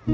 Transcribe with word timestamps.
Ya, 0.00 0.08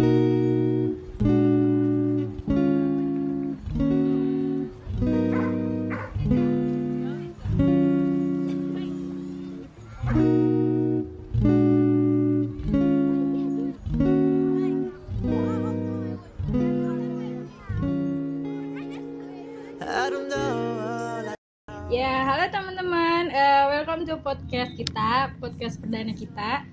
halo 22.27 22.51
teman-teman. 22.51 23.31
Eh, 23.31 23.65
welcome 23.71 24.03
to 24.03 24.19
podcast 24.19 24.75
kita, 24.75 25.31
podcast 25.39 25.79
perdana 25.79 26.11
kita. 26.11 26.67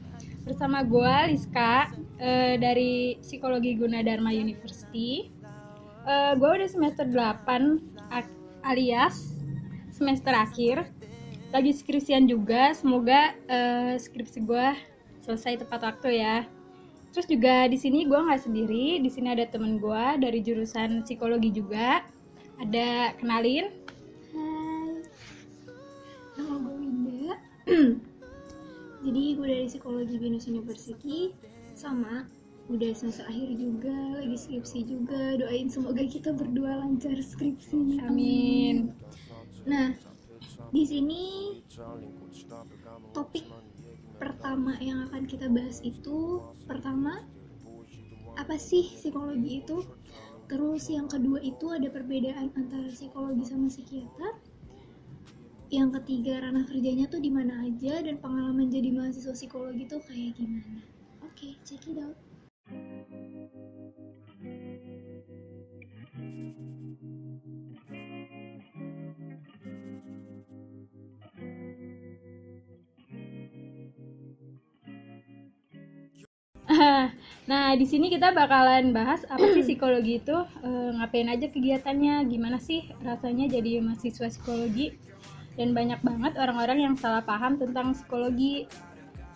Bersama 0.50 0.82
gue 0.82 1.14
Liska 1.30 1.93
eh, 2.24 2.55
dari 2.55 3.20
Psikologi 3.20 3.76
Gunadarma 3.76 4.32
University. 4.32 5.27
Eh, 6.04 6.34
gue 6.40 6.49
udah 6.49 6.70
semester 6.72 7.04
8 7.04 7.84
ak- 8.08 8.32
alias 8.63 9.36
semester 9.91 10.32
akhir. 10.32 10.88
Lagi 11.52 11.76
skripsian 11.76 12.26
juga. 12.26 12.72
Semoga 12.72 13.36
eh, 13.46 13.99
skripsi 13.99 14.40
gue 14.41 14.68
selesai 15.22 15.59
tepat 15.68 15.84
waktu 15.84 16.23
ya. 16.23 16.48
Terus 17.13 17.30
juga 17.30 17.70
di 17.70 17.77
sini 17.77 18.08
gue 18.09 18.18
nggak 18.18 18.41
sendiri. 18.41 18.98
Di 19.04 19.10
sini 19.12 19.35
ada 19.35 19.46
temen 19.46 19.77
gue 19.77 20.05
dari 20.18 20.40
jurusan 20.41 21.04
psikologi 21.05 21.54
juga. 21.54 22.02
Ada 22.58 23.13
kenalin. 23.20 23.70
Hai, 24.34 25.05
nama 26.40 26.71
gue. 26.74 27.34
Jadi 29.04 29.24
gue 29.35 29.46
dari 29.46 29.68
Psikologi 29.68 30.16
Binus 30.16 30.48
University, 30.48 31.35
sama 31.84 32.23
udah 32.72 32.96
semester 32.96 33.28
akhir 33.28 33.60
juga, 33.60 34.24
lagi 34.24 34.40
skripsi 34.40 34.88
juga. 34.88 35.36
Doain 35.36 35.68
semoga 35.68 35.99
kita 36.07 36.32
berdua 36.32 36.80
lancar 36.80 37.20
skripsinya. 37.20 38.07
Amin. 38.07 38.96
Nah, 39.68 39.91
di 40.72 40.84
sini 40.88 41.24
topik 43.12 43.44
pertama 44.16 44.80
yang 44.80 45.04
akan 45.12 45.27
kita 45.27 45.52
bahas 45.52 45.84
itu 45.84 46.40
pertama 46.63 47.27
apa 48.40 48.55
sih 48.55 48.88
psikologi 48.96 49.60
itu? 49.60 49.84
Terus 50.48 50.88
yang 50.88 51.12
kedua 51.12 51.44
itu 51.44 51.68
ada 51.68 51.91
perbedaan 51.91 52.48
antara 52.55 52.88
psikologi 52.88 53.44
sama 53.44 53.68
psikiater. 53.68 54.40
Yang 55.74 56.00
ketiga 56.00 56.48
ranah 56.48 56.63
kerjanya 56.70 57.10
tuh 57.10 57.20
di 57.20 57.34
mana 57.34 57.66
aja 57.66 58.00
dan 58.05 58.22
pengalaman 58.22 58.70
jadi 58.70 58.94
mahasiswa 58.94 59.34
psikologi 59.34 59.90
tuh 59.90 60.00
kayak 60.05 60.38
gimana. 60.38 60.93
Oke, 61.44 61.60
check 61.68 61.84
it 61.91 61.99
out. 61.99 62.16
Nah, 77.44 77.75
di 77.75 77.84
sini 77.84 78.07
kita 78.07 78.31
bakalan 78.31 78.96
bahas 78.96 79.28
apa 79.28 79.44
sih 79.52 79.63
psikologi 79.68 80.24
itu, 80.24 80.38
eh, 80.63 80.90
ngapain 80.96 81.28
aja 81.28 81.52
kegiatannya, 81.52 82.24
gimana 82.31 82.56
sih 82.56 82.88
rasanya 83.03 83.52
jadi 83.52 83.84
mahasiswa 83.84 84.31
psikologi, 84.31 84.96
dan 85.59 85.75
banyak 85.75 86.00
banget 86.00 86.40
orang-orang 86.40 86.88
yang 86.88 86.96
salah 86.96 87.19
paham 87.19 87.59
tentang 87.59 87.91
psikologi. 87.91 88.72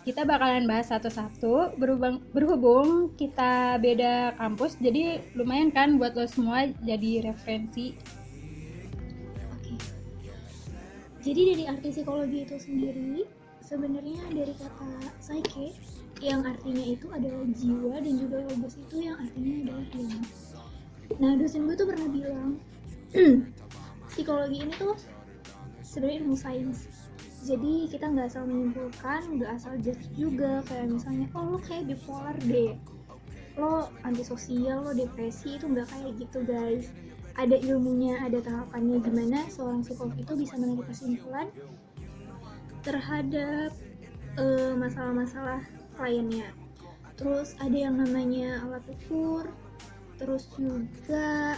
Kita 0.08 0.24
bakalan 0.24 0.64
bahas 0.64 0.88
satu-satu, 0.88 1.76
berhubung, 1.76 2.24
berhubung 2.32 3.12
kita 3.20 3.76
beda 3.76 4.32
kampus, 4.40 4.80
jadi 4.80 5.20
lumayan 5.36 5.68
kan 5.68 6.00
buat 6.00 6.16
lo 6.16 6.24
semua 6.24 6.64
jadi 6.80 7.28
referensi. 7.28 7.92
Oke. 9.52 9.76
Jadi 11.20 11.40
dari 11.52 11.64
arti 11.68 11.92
psikologi 11.92 12.40
itu 12.40 12.56
sendiri 12.56 13.28
sebenarnya 13.60 14.24
dari 14.32 14.56
kata 14.56 15.12
psyche 15.20 15.76
yang 16.24 16.40
artinya 16.40 16.84
itu 16.88 17.04
adalah 17.12 17.44
jiwa 17.52 18.00
dan 18.00 18.14
juga 18.16 18.36
logos 18.48 18.80
itu 18.80 19.12
yang 19.12 19.20
artinya 19.20 19.54
adalah 19.60 19.84
ilmu. 19.92 20.20
Nah 21.20 21.30
dosen 21.36 21.68
gue 21.68 21.76
tuh 21.76 21.84
pernah 21.84 22.08
bilang 22.08 22.56
psikologi 24.08 24.56
ini 24.56 24.72
tuh 24.80 24.96
sebenarnya 25.84 26.24
ilmu 26.24 26.32
sains. 26.32 26.97
Jadi 27.48 27.88
kita 27.88 28.12
nggak 28.12 28.28
asal 28.28 28.44
menyimpulkan, 28.44 29.40
nggak 29.40 29.56
asal 29.56 29.72
judge 29.80 30.04
juga. 30.20 30.60
Kayak 30.68 31.00
misalnya 31.00 31.26
oh 31.32 31.56
lo 31.56 31.58
kayak 31.64 31.88
bipolar 31.88 32.36
deh, 32.44 32.76
lo 33.56 33.88
antisosial, 34.04 34.84
lo 34.84 34.92
depresi 34.92 35.56
itu 35.56 35.64
nggak 35.64 35.88
kayak 35.88 36.12
gitu 36.20 36.44
guys. 36.44 36.92
Ada 37.40 37.56
ilmunya, 37.64 38.20
ada 38.20 38.44
tahapannya 38.44 39.00
gimana 39.00 39.48
seorang 39.48 39.80
psikolog 39.80 40.12
itu 40.20 40.36
bisa 40.36 40.60
menarik 40.60 40.84
kesimpulan 40.92 41.48
terhadap 42.84 43.72
eh, 44.36 44.72
masalah-masalah 44.76 45.64
kliennya. 45.96 46.52
Terus 47.16 47.56
ada 47.64 47.74
yang 47.74 47.96
namanya 47.96 48.60
alat 48.60 48.84
ukur, 48.92 49.48
terus 50.20 50.52
juga 50.52 51.56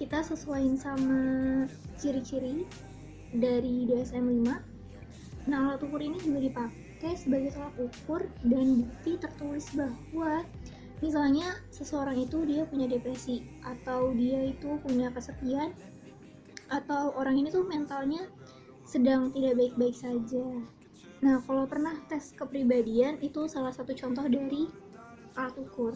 kita 0.00 0.24
sesuaiin 0.24 0.80
sama 0.80 1.22
ciri-ciri 2.00 2.64
dari 3.34 3.84
DSM-5. 3.90 4.48
Nah, 5.50 5.58
alat 5.68 5.82
ukur 5.84 6.00
ini 6.00 6.16
juga 6.22 6.40
dipakai 6.40 7.12
sebagai 7.18 7.52
tolak 7.52 7.76
ukur 7.76 8.22
dan 8.46 8.86
bukti 8.86 9.20
tertulis 9.20 9.66
bahwa 9.76 10.46
misalnya 11.04 11.58
seseorang 11.68 12.16
itu 12.16 12.46
dia 12.48 12.64
punya 12.64 12.88
depresi 12.88 13.44
atau 13.60 14.14
dia 14.16 14.48
itu 14.48 14.80
punya 14.80 15.12
kesepian 15.12 15.74
atau 16.72 17.12
orang 17.20 17.44
ini 17.44 17.52
tuh 17.52 17.66
mentalnya 17.68 18.24
sedang 18.88 19.28
tidak 19.36 19.58
baik-baik 19.60 19.96
saja. 19.96 20.44
Nah, 21.20 21.40
kalau 21.44 21.68
pernah 21.68 21.96
tes 22.08 22.32
kepribadian 22.32 23.20
itu 23.20 23.48
salah 23.48 23.72
satu 23.72 23.92
contoh 23.92 24.24
dari 24.28 24.68
alat 25.36 25.56
ukur. 25.60 25.92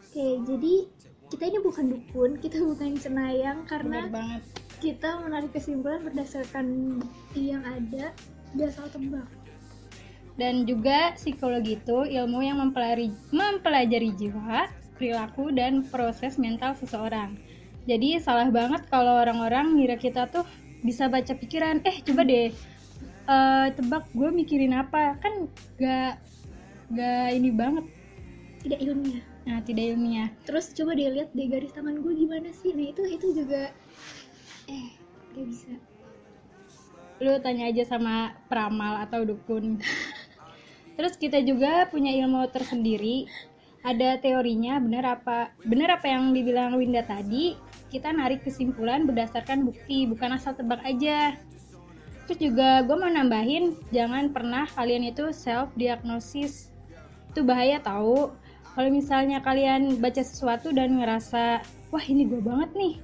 Oke, 0.00 0.28
jadi 0.42 0.74
kita 1.28 1.44
ini 1.50 1.58
bukan 1.60 1.84
dukun, 1.92 2.30
kita 2.42 2.62
bukan 2.62 2.98
cenayang 2.98 3.62
karena. 3.66 4.10
Kita 4.78 5.20
menarik 5.24 5.50
kesimpulan 5.56 6.04
berdasarkan 6.04 6.98
bukti 7.00 7.52
yang 7.54 7.64
ada, 7.64 8.12
tidak 8.52 8.68
asal 8.72 8.86
tebak. 8.92 9.28
Dan 10.36 10.68
juga 10.68 11.16
psikologi 11.16 11.80
itu 11.80 12.04
ilmu 12.04 12.44
yang 12.44 12.60
mempelajari, 12.60 13.08
mempelajari 13.32 14.12
jiwa, 14.20 14.68
perilaku, 15.00 15.48
dan 15.48 15.80
proses 15.88 16.36
mental 16.36 16.76
seseorang. 16.76 17.40
Jadi 17.88 18.20
salah 18.20 18.52
banget 18.52 18.84
kalau 18.92 19.16
orang-orang 19.16 19.80
ngira 19.80 19.96
kita 19.96 20.28
tuh 20.28 20.44
bisa 20.84 21.08
baca 21.08 21.32
pikiran. 21.32 21.80
Eh 21.86 22.04
coba 22.04 22.26
deh 22.26 22.52
eh, 23.26 23.66
tebak 23.72 24.04
gue 24.12 24.28
mikirin 24.28 24.76
apa? 24.76 25.16
Kan 25.22 25.48
gak 25.80 26.20
gak 26.92 27.28
ini 27.32 27.48
banget. 27.54 27.86
Tidak 28.60 28.80
ilmiah. 28.82 29.24
Nah 29.46 29.62
tidak 29.62 29.84
ilmiah. 29.94 30.28
Terus 30.44 30.74
coba 30.74 30.98
deh 30.98 31.06
lihat 31.06 31.30
deh 31.32 31.46
garis 31.48 31.72
tangan 31.72 32.02
gue 32.02 32.12
gimana 32.12 32.50
sih. 32.50 32.74
Nah, 32.74 32.90
itu 32.90 33.02
itu 33.06 33.26
juga 33.32 33.70
eh 34.66 34.86
gak 35.34 35.46
bisa. 35.46 35.72
Lu 37.22 37.32
tanya 37.40 37.72
aja 37.72 37.84
sama 37.88 38.36
peramal 38.50 39.00
atau 39.06 39.24
dukun. 39.24 39.80
Terus 40.96 41.14
kita 41.16 41.40
juga 41.44 41.88
punya 41.88 42.12
ilmu 42.24 42.48
tersendiri. 42.52 43.28
Ada 43.86 44.18
teorinya, 44.18 44.82
benar 44.82 45.20
apa 45.20 45.54
benar 45.62 46.02
apa 46.02 46.10
yang 46.10 46.34
dibilang 46.34 46.74
Winda 46.74 47.06
tadi, 47.06 47.54
kita 47.86 48.10
narik 48.10 48.42
kesimpulan 48.42 49.06
berdasarkan 49.06 49.62
bukti, 49.62 50.10
bukan 50.10 50.34
asal 50.34 50.58
tebak 50.58 50.82
aja. 50.82 51.38
Terus 52.26 52.50
juga 52.50 52.82
gue 52.82 52.96
mau 52.98 53.06
nambahin, 53.06 53.78
jangan 53.94 54.34
pernah 54.34 54.66
kalian 54.74 55.06
itu 55.06 55.30
self 55.30 55.70
diagnosis. 55.78 56.74
Itu 57.30 57.46
bahaya 57.46 57.78
tahu. 57.78 58.34
Kalau 58.74 58.90
misalnya 58.90 59.38
kalian 59.38 60.02
baca 60.02 60.20
sesuatu 60.20 60.74
dan 60.74 60.98
ngerasa, 60.98 61.62
wah 61.94 62.04
ini 62.10 62.26
gue 62.26 62.42
banget 62.42 62.74
nih. 62.74 62.94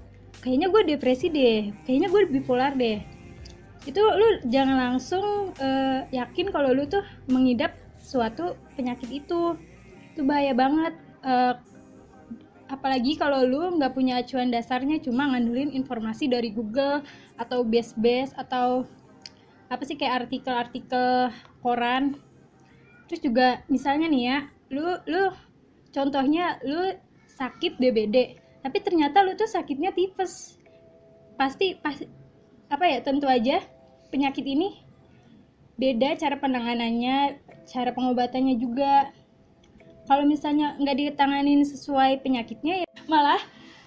Kayaknya 0.40 0.68
gue 0.72 0.82
depresi 0.96 1.26
deh, 1.28 1.70
kayaknya 1.84 2.08
gue 2.08 2.22
bipolar 2.32 2.72
deh. 2.74 2.98
Itu 3.84 4.00
lu 4.00 4.46
jangan 4.48 4.96
langsung 4.96 5.52
eh, 5.60 6.08
yakin 6.14 6.48
kalau 6.48 6.72
lu 6.72 6.88
tuh 6.88 7.04
mengidap 7.28 7.76
suatu 8.00 8.56
penyakit 8.74 9.10
itu. 9.12 9.54
Itu 10.16 10.20
bahaya 10.24 10.56
banget. 10.56 10.94
Eh, 11.22 11.54
apalagi 12.72 13.20
kalau 13.20 13.44
lu 13.44 13.76
nggak 13.76 13.92
punya 13.92 14.24
acuan 14.24 14.48
dasarnya 14.48 14.96
cuma 15.04 15.28
ngandelin 15.28 15.76
informasi 15.76 16.24
dari 16.24 16.48
Google 16.48 17.04
atau 17.36 17.60
base-base 17.60 18.32
atau 18.32 18.88
apa 19.68 19.84
sih 19.84 20.00
kayak 20.00 20.24
artikel-artikel 20.24 21.28
koran 21.60 22.16
terus 23.08 23.20
juga 23.20 23.60
misalnya 23.68 24.08
nih 24.08 24.22
ya 24.24 24.38
lu 24.72 24.88
lu 25.04 25.28
contohnya 25.92 26.56
lu 26.64 26.96
sakit 27.28 27.76
DBD 27.76 28.40
tapi 28.62 28.78
ternyata 28.78 29.26
lu 29.26 29.34
tuh 29.34 29.50
sakitnya 29.50 29.90
tipes. 29.92 30.56
Pasti 31.34 31.74
pasti 31.82 32.06
apa 32.70 32.88
ya 32.88 33.02
tentu 33.02 33.28
aja 33.28 33.60
penyakit 34.08 34.46
ini 34.48 34.80
beda 35.76 36.16
cara 36.16 36.38
penanganannya 36.38 37.42
cara 37.66 37.90
pengobatannya 37.90 38.54
juga. 38.56 39.10
Kalau 40.06 40.26
misalnya 40.26 40.78
nggak 40.78 40.98
ditanganin 40.98 41.62
sesuai 41.66 42.22
penyakitnya 42.22 42.86
ya 42.86 42.88
malah 43.10 43.42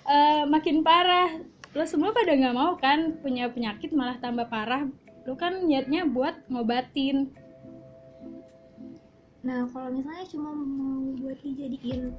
uh, 0.07 0.43
makin 0.47 0.83
parah. 0.83 1.39
Lo 1.75 1.83
semua 1.83 2.15
pada 2.15 2.35
nggak 2.35 2.55
mau 2.55 2.75
kan 2.79 3.19
punya 3.19 3.47
penyakit 3.51 3.95
malah 3.95 4.19
tambah 4.19 4.47
parah. 4.51 4.87
Lo 5.23 5.39
kan 5.39 5.63
niatnya 5.67 6.07
buat 6.07 6.35
ngobatin. 6.51 7.31
Nah 9.45 9.69
kalau 9.69 9.93
misalnya 9.93 10.25
cuma 10.31 10.49
mau 10.55 11.13
buat 11.21 11.37
dijadiin 11.43 12.15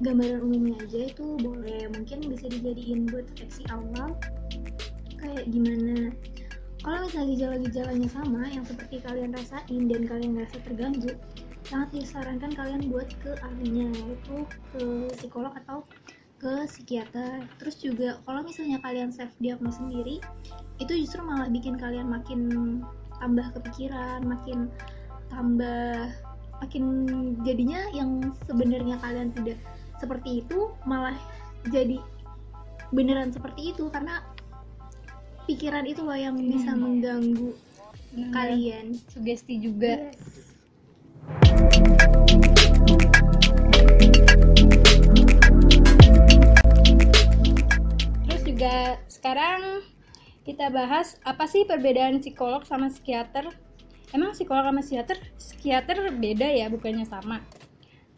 gambaran 0.00 0.40
umumnya 0.40 0.80
aja 0.80 1.12
itu 1.12 1.36
boleh. 1.36 1.92
Mungkin 1.92 2.32
bisa 2.32 2.48
dijadiin 2.48 3.10
buat 3.12 3.28
deteksi 3.34 3.68
awal. 3.68 4.16
Kayak 5.20 5.44
gimana? 5.52 6.14
Kalau 6.82 6.98
misalnya 7.06 7.28
gejala-gejalanya 7.38 8.08
sama 8.10 8.42
yang 8.50 8.66
seperti 8.66 8.98
kalian 9.04 9.30
rasain 9.30 9.82
dan 9.86 10.02
kalian 10.02 10.34
ngerasa 10.34 10.58
terganggu 10.66 11.14
sangat 11.62 11.94
disarankan 11.94 12.50
kalian 12.58 12.90
buat 12.90 13.06
ke 13.22 13.38
ahlinya 13.38 13.86
yaitu 13.94 14.36
ke 14.74 14.82
psikolog 15.14 15.54
atau 15.62 15.86
ke 16.42 16.66
psikiater. 16.66 17.46
Terus 17.62 17.78
juga 17.78 18.18
kalau 18.26 18.42
misalnya 18.42 18.82
kalian 18.82 19.14
self 19.14 19.30
diagnose 19.38 19.78
sendiri 19.78 20.18
itu 20.82 20.92
justru 21.06 21.22
malah 21.22 21.46
bikin 21.46 21.78
kalian 21.78 22.10
makin 22.10 22.40
tambah 23.22 23.46
kepikiran 23.54 24.26
makin 24.26 24.66
tambah 25.30 26.10
makin 26.58 26.84
jadinya 27.46 27.86
yang 27.94 28.34
sebenarnya 28.50 28.98
kalian 28.98 29.30
tidak 29.38 29.58
seperti 30.02 30.42
itu 30.42 30.74
malah 30.82 31.14
jadi 31.70 32.02
beneran 32.90 33.30
seperti 33.30 33.70
itu 33.70 33.86
karena 33.94 34.26
pikiran 35.46 35.86
itu 35.86 36.02
loh 36.02 36.18
yang 36.18 36.34
bisa 36.34 36.74
hmm. 36.74 36.82
mengganggu 36.82 37.50
hmm. 38.18 38.30
kalian 38.34 38.98
sugesti 39.14 39.62
juga 39.62 40.10
yes. 40.10 40.18
terus 48.26 48.42
juga 48.42 48.98
sekarang 49.06 49.86
kita 50.42 50.66
bahas 50.74 51.14
apa 51.22 51.46
sih 51.46 51.62
perbedaan 51.62 52.18
psikolog 52.18 52.66
sama 52.66 52.90
psikiater 52.90 53.46
emang 54.10 54.34
psikolog 54.34 54.66
sama 54.66 54.82
psikiater 54.82 55.18
psikiater 55.38 56.10
beda 56.18 56.50
ya 56.50 56.66
bukannya 56.66 57.06
sama 57.06 57.38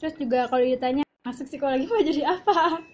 terus 0.00 0.16
juga 0.16 0.48
kalau 0.48 0.64
ditanya 0.64 1.03
masuk 1.24 1.48
psikologi 1.48 1.88
mau 1.88 2.04
jadi 2.04 2.22
apa? 2.36 2.84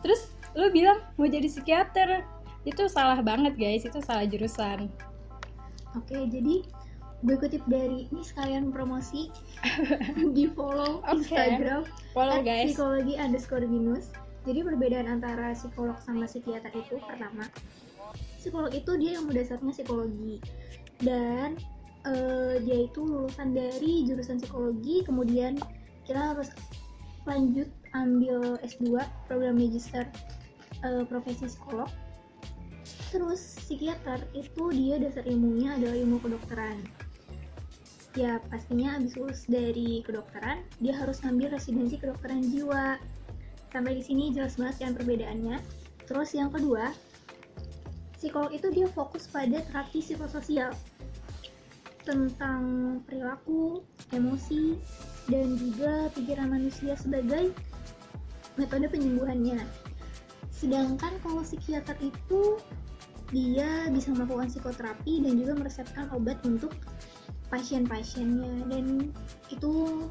Terus 0.00 0.32
lu 0.56 0.72
bilang 0.72 1.04
mau 1.20 1.28
jadi 1.28 1.46
psikiater. 1.46 2.24
Itu 2.64 2.88
salah 2.88 3.20
banget 3.20 3.56
guys. 3.60 3.84
Itu 3.84 4.00
salah 4.00 4.24
jurusan. 4.24 4.88
Oke 5.96 6.16
jadi 6.32 6.64
gue 7.20 7.36
kutip 7.36 7.60
dari 7.68 8.08
ini 8.08 8.24
sekalian 8.24 8.72
promosi. 8.72 9.28
Di 10.36 10.48
follow 10.56 11.04
okay. 11.04 11.20
Instagram 11.20 11.84
follow 12.16 12.40
guys. 12.40 12.72
psikologi 12.72 13.14
underscore 13.20 13.68
binus. 13.68 14.08
Jadi 14.48 14.64
perbedaan 14.64 15.20
antara 15.20 15.52
psikolog 15.52 16.00
sama 16.00 16.24
psikiater 16.24 16.72
itu 16.72 16.96
pertama 17.04 17.44
psikolog 18.40 18.72
itu 18.72 18.96
dia 18.96 19.20
yang 19.20 19.28
berdasarnya 19.28 19.76
psikologi. 19.76 20.40
Dan 21.04 21.60
uh, 22.08 22.56
dia 22.64 22.88
itu 22.88 23.04
lulusan 23.04 23.52
dari 23.52 24.08
jurusan 24.08 24.40
psikologi. 24.40 25.04
Kemudian 25.04 25.60
kita 26.08 26.32
harus 26.32 26.48
lanjut 27.28 27.68
ambil 27.92 28.56
S2 28.62 29.02
program 29.28 29.58
magister 29.58 30.06
uh, 30.86 31.04
profesi 31.04 31.48
psikolog. 31.48 31.90
Terus 33.10 33.58
psikiater 33.66 34.22
itu 34.38 34.70
dia 34.70 35.02
dasar 35.02 35.26
ilmunya 35.26 35.74
adalah 35.74 35.96
ilmu 35.98 36.18
kedokteran. 36.22 36.78
Ya 38.18 38.42
pastinya 38.50 38.98
abis 38.98 39.14
lulus 39.18 39.46
dari 39.46 40.02
kedokteran 40.02 40.66
dia 40.82 40.94
harus 40.94 41.22
ngambil 41.22 41.58
residensi 41.58 41.98
kedokteran 41.98 42.42
jiwa. 42.46 42.98
Sampai 43.70 43.98
di 43.98 44.02
sini 44.02 44.34
jelas 44.34 44.58
banget 44.58 44.82
kan 44.82 44.92
perbedaannya. 44.98 45.58
Terus 46.06 46.34
yang 46.34 46.50
kedua 46.50 46.90
psikolog 48.18 48.50
itu 48.50 48.68
dia 48.70 48.86
fokus 48.90 49.30
pada 49.30 49.62
terapi 49.62 50.02
psikososial 50.02 50.74
tentang 52.04 52.62
perilaku 53.06 53.80
emosi 54.10 54.76
dan 55.28 55.58
juga 55.60 56.08
pikiran 56.16 56.48
manusia 56.48 56.96
sebagai 56.96 57.52
metode 58.56 58.86
penyembuhannya. 58.88 59.60
Sedangkan 60.48 61.16
kalau 61.24 61.44
psikiater 61.44 61.96
itu 62.00 62.60
dia 63.30 63.86
bisa 63.94 64.10
melakukan 64.10 64.50
psikoterapi 64.50 65.22
dan 65.22 65.38
juga 65.38 65.52
meresepkan 65.54 66.10
obat 66.10 66.42
untuk 66.42 66.74
pasien-pasiennya 67.50 68.66
dan 68.70 69.10
itu 69.50 70.06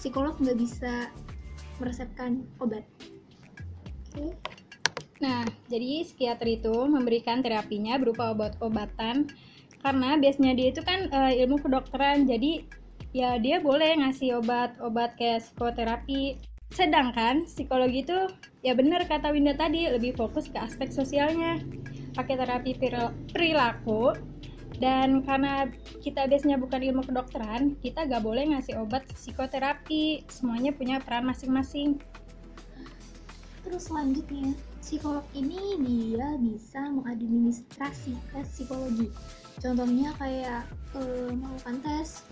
psikolog 0.00 0.36
nggak 0.40 0.58
bisa 0.60 1.12
meresepkan 1.80 2.44
obat. 2.60 2.84
Oke. 4.12 4.32
Okay. 4.32 4.32
Nah, 5.16 5.48
jadi 5.72 6.04
psikiater 6.04 6.60
itu 6.60 6.76
memberikan 6.84 7.40
terapinya 7.40 7.96
berupa 7.96 8.36
obat-obatan 8.36 9.32
karena 9.80 10.18
biasanya 10.20 10.52
dia 10.56 10.68
itu 10.72 10.82
kan 10.84 11.08
uh, 11.08 11.32
ilmu 11.32 11.56
kedokteran, 11.62 12.28
jadi 12.28 12.68
ya 13.16 13.40
dia 13.40 13.64
boleh 13.64 13.96
ngasih 14.04 14.44
obat-obat 14.44 15.16
kayak 15.16 15.40
psikoterapi. 15.40 16.36
Sedangkan 16.68 17.48
psikologi 17.48 18.04
itu 18.04 18.28
ya 18.60 18.76
benar 18.76 19.08
kata 19.08 19.32
Winda 19.32 19.56
tadi 19.56 19.88
lebih 19.88 20.12
fokus 20.12 20.52
ke 20.52 20.60
aspek 20.60 20.92
sosialnya. 20.92 21.64
Pakai 22.12 22.36
terapi 22.36 22.76
perilaku 23.32 24.12
dan 24.76 25.24
karena 25.24 25.72
kita 26.04 26.28
biasanya 26.28 26.60
bukan 26.60 26.84
ilmu 26.84 27.00
kedokteran 27.08 27.80
kita 27.80 28.04
gak 28.04 28.20
boleh 28.20 28.52
ngasih 28.52 28.76
obat 28.76 29.08
psikoterapi. 29.08 30.28
Semuanya 30.28 30.76
punya 30.76 31.00
peran 31.00 31.24
masing-masing. 31.24 31.96
Terus 33.64 33.88
selanjutnya 33.88 34.52
psikolog 34.84 35.24
ini 35.32 35.80
dia 35.80 36.36
bisa 36.36 36.92
mengadministrasi 36.92 38.12
tes 38.30 38.46
psikologi. 38.52 39.08
Contohnya 39.56 40.12
kayak 40.20 40.68
uh, 40.92 41.32
melakukan 41.32 41.80
tes 41.80 42.22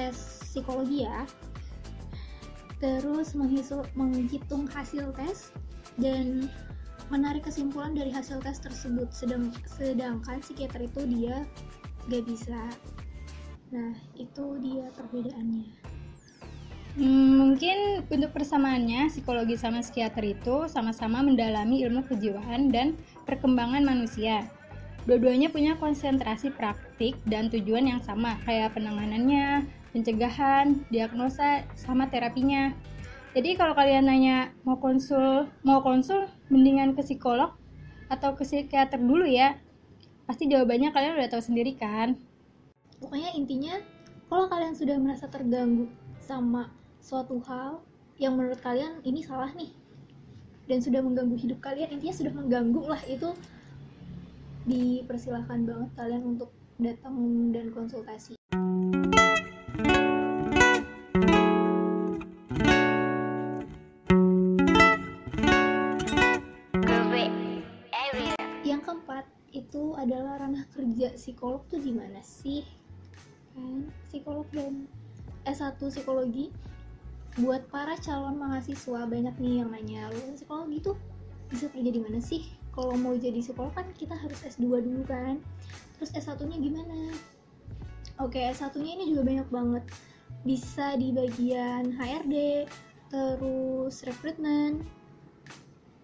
tes 0.00 0.16
psikologi 0.48 1.04
ya. 1.04 1.28
Terus 2.80 3.36
menghitung 3.92 4.64
hasil 4.72 5.12
tes 5.12 5.52
dan 6.00 6.48
menarik 7.12 7.44
kesimpulan 7.44 7.92
dari 7.92 8.08
hasil 8.08 8.40
tes 8.40 8.56
tersebut. 8.56 9.12
Sedang 9.12 9.52
sedangkan 9.68 10.40
psikiater 10.40 10.88
itu 10.88 11.04
dia 11.04 11.44
gak 12.08 12.24
bisa. 12.24 12.72
Nah 13.68 13.92
itu 14.16 14.56
dia 14.64 14.88
perbedaannya. 14.96 15.68
Hmm, 16.98 17.38
mungkin 17.38 18.02
untuk 18.10 18.34
persamaannya 18.34 19.14
psikologi 19.14 19.54
sama 19.54 19.78
psikiater 19.78 20.26
itu 20.26 20.66
sama-sama 20.66 21.22
mendalami 21.22 21.86
ilmu 21.86 22.02
kejiwaan 22.08 22.72
dan 22.72 22.98
perkembangan 23.28 23.86
manusia. 23.86 24.48
Dua-duanya 25.06 25.54
punya 25.54 25.78
konsentrasi 25.78 26.50
praktik 26.50 27.14
dan 27.30 27.46
tujuan 27.48 27.88
yang 27.88 28.02
sama 28.02 28.36
kayak 28.42 28.74
penanganannya 28.74 29.64
pencegahan, 29.90 30.86
diagnosa, 30.88 31.66
sama 31.74 32.06
terapinya. 32.10 32.74
Jadi 33.30 33.54
kalau 33.54 33.78
kalian 33.78 34.10
nanya 34.10 34.50
mau 34.66 34.78
konsul, 34.78 35.46
mau 35.62 35.78
konsul, 35.82 36.26
mendingan 36.50 36.98
ke 36.98 37.02
psikolog 37.06 37.54
atau 38.10 38.34
ke 38.34 38.42
psikiater 38.42 38.98
dulu 38.98 39.22
ya. 39.22 39.54
Pasti 40.26 40.50
jawabannya 40.50 40.90
kalian 40.90 41.14
udah 41.18 41.30
tahu 41.30 41.42
sendiri 41.42 41.78
kan. 41.78 42.18
Pokoknya 42.98 43.30
intinya, 43.34 43.78
kalau 44.26 44.46
kalian 44.50 44.74
sudah 44.74 44.98
merasa 44.98 45.30
terganggu 45.30 45.90
sama 46.22 46.70
suatu 47.02 47.42
hal 47.46 47.82
yang 48.18 48.36
menurut 48.38 48.58
kalian 48.62 48.98
ini 49.02 49.24
salah 49.24 49.50
nih, 49.56 49.72
dan 50.70 50.78
sudah 50.78 51.02
mengganggu 51.02 51.34
hidup 51.34 51.58
kalian, 51.58 51.90
intinya 51.90 52.14
sudah 52.14 52.32
mengganggu 52.34 52.82
lah 52.86 53.02
itu 53.10 53.34
dipersilahkan 54.68 55.66
banget 55.66 55.90
kalian 55.98 56.22
untuk 56.36 56.54
datang 56.78 57.16
dan 57.50 57.72
konsultasi. 57.74 58.38
Adalah 69.96 70.42
ranah 70.42 70.66
kerja 70.74 71.14
psikolog 71.14 71.62
tuh 71.70 71.80
gimana 71.82 72.20
sih? 72.22 72.66
Kan 73.54 73.90
psikolog 74.10 74.46
dan 74.54 74.86
S1 75.46 75.80
psikologi 75.80 76.52
buat 77.38 77.62
para 77.70 77.94
calon 78.02 78.36
mahasiswa 78.36 79.06
banyak 79.06 79.34
nih 79.38 79.62
yang 79.62 79.70
nanya 79.70 80.10
lu 80.10 80.34
psikologi 80.34 80.82
tuh 80.82 80.96
bisa 81.50 81.70
kerja 81.70 81.90
di 81.90 82.00
mana 82.02 82.18
sih? 82.18 82.46
Kalau 82.70 82.94
mau 82.94 83.14
jadi 83.18 83.42
psikolog 83.42 83.74
kan 83.74 83.86
kita 83.98 84.14
harus 84.14 84.38
S2 84.46 84.66
dulu 84.82 85.02
kan. 85.06 85.42
Terus 85.98 86.10
S1 86.14 86.38
nya 86.46 86.58
gimana? 86.58 87.14
Oke 88.22 88.38
S1 88.52 88.74
nya 88.78 88.92
ini 89.00 89.10
juga 89.10 89.22
banyak 89.26 89.48
banget. 89.50 89.84
Bisa 90.46 90.94
di 90.96 91.10
bagian 91.10 91.94
HRD 91.94 92.66
terus 93.10 94.06
rekrutmen 94.06 94.86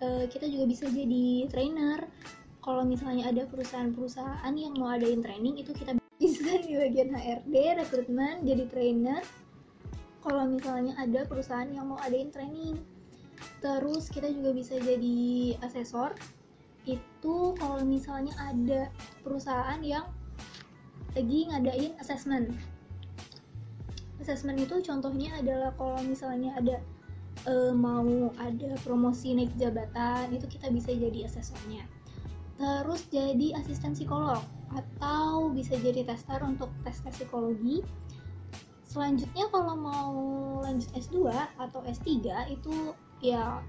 uh, 0.03 0.25
kita 0.27 0.51
juga 0.51 0.65
bisa 0.67 0.85
jadi 0.91 1.47
trainer 1.49 2.03
kalau 2.67 2.83
misalnya 2.83 3.31
ada 3.31 3.47
perusahaan-perusahaan 3.47 4.55
yang 4.59 4.75
mau 4.75 4.91
adain 4.91 5.23
training 5.23 5.63
itu 5.63 5.71
kita 5.71 5.95
misalkan 6.19 6.67
di 6.67 6.75
bagian 6.75 7.15
HRD 7.15 7.55
rekrutmen 7.79 8.43
jadi 8.43 8.67
trainer. 8.67 9.23
Kalau 10.27 10.51
misalnya 10.51 10.99
ada 10.99 11.23
perusahaan 11.31 11.71
yang 11.71 11.95
mau 11.95 12.03
adain 12.03 12.35
training 12.35 12.83
terus 13.63 14.11
kita 14.11 14.27
juga 14.35 14.51
bisa 14.51 14.83
jadi 14.83 15.55
asesor. 15.63 16.19
Itu 16.91 17.55
kalau 17.55 17.87
misalnya 17.87 18.35
ada 18.43 18.91
perusahaan 19.23 19.79
yang 19.87 20.11
lagi 21.15 21.47
ngadain 21.47 21.95
assessment. 22.03 22.51
Assessment 24.19 24.59
itu 24.59 24.83
contohnya 24.83 25.39
adalah 25.39 25.71
kalau 25.79 26.03
misalnya 26.03 26.59
ada 26.59 26.83
eh, 27.47 27.71
mau 27.71 28.35
ada 28.43 28.75
promosi 28.83 29.39
naik 29.39 29.55
jabatan 29.55 30.35
itu 30.35 30.51
kita 30.51 30.67
bisa 30.75 30.91
jadi 30.91 31.31
asesornya 31.31 31.87
terus 32.57 33.05
jadi 33.13 33.57
asisten 33.61 33.93
psikolog 33.93 34.41
atau 34.73 35.53
bisa 35.53 35.77
jadi 35.79 36.03
tester 36.09 36.41
untuk 36.43 36.73
tes 36.83 36.99
tes 37.05 37.15
psikologi. 37.15 37.85
Selanjutnya 38.89 39.47
kalau 39.53 39.77
mau 39.77 40.15
lanjut 40.65 40.89
S2 40.97 41.29
atau 41.61 41.85
S3 41.85 42.09
itu 42.49 42.97
ya 43.21 43.61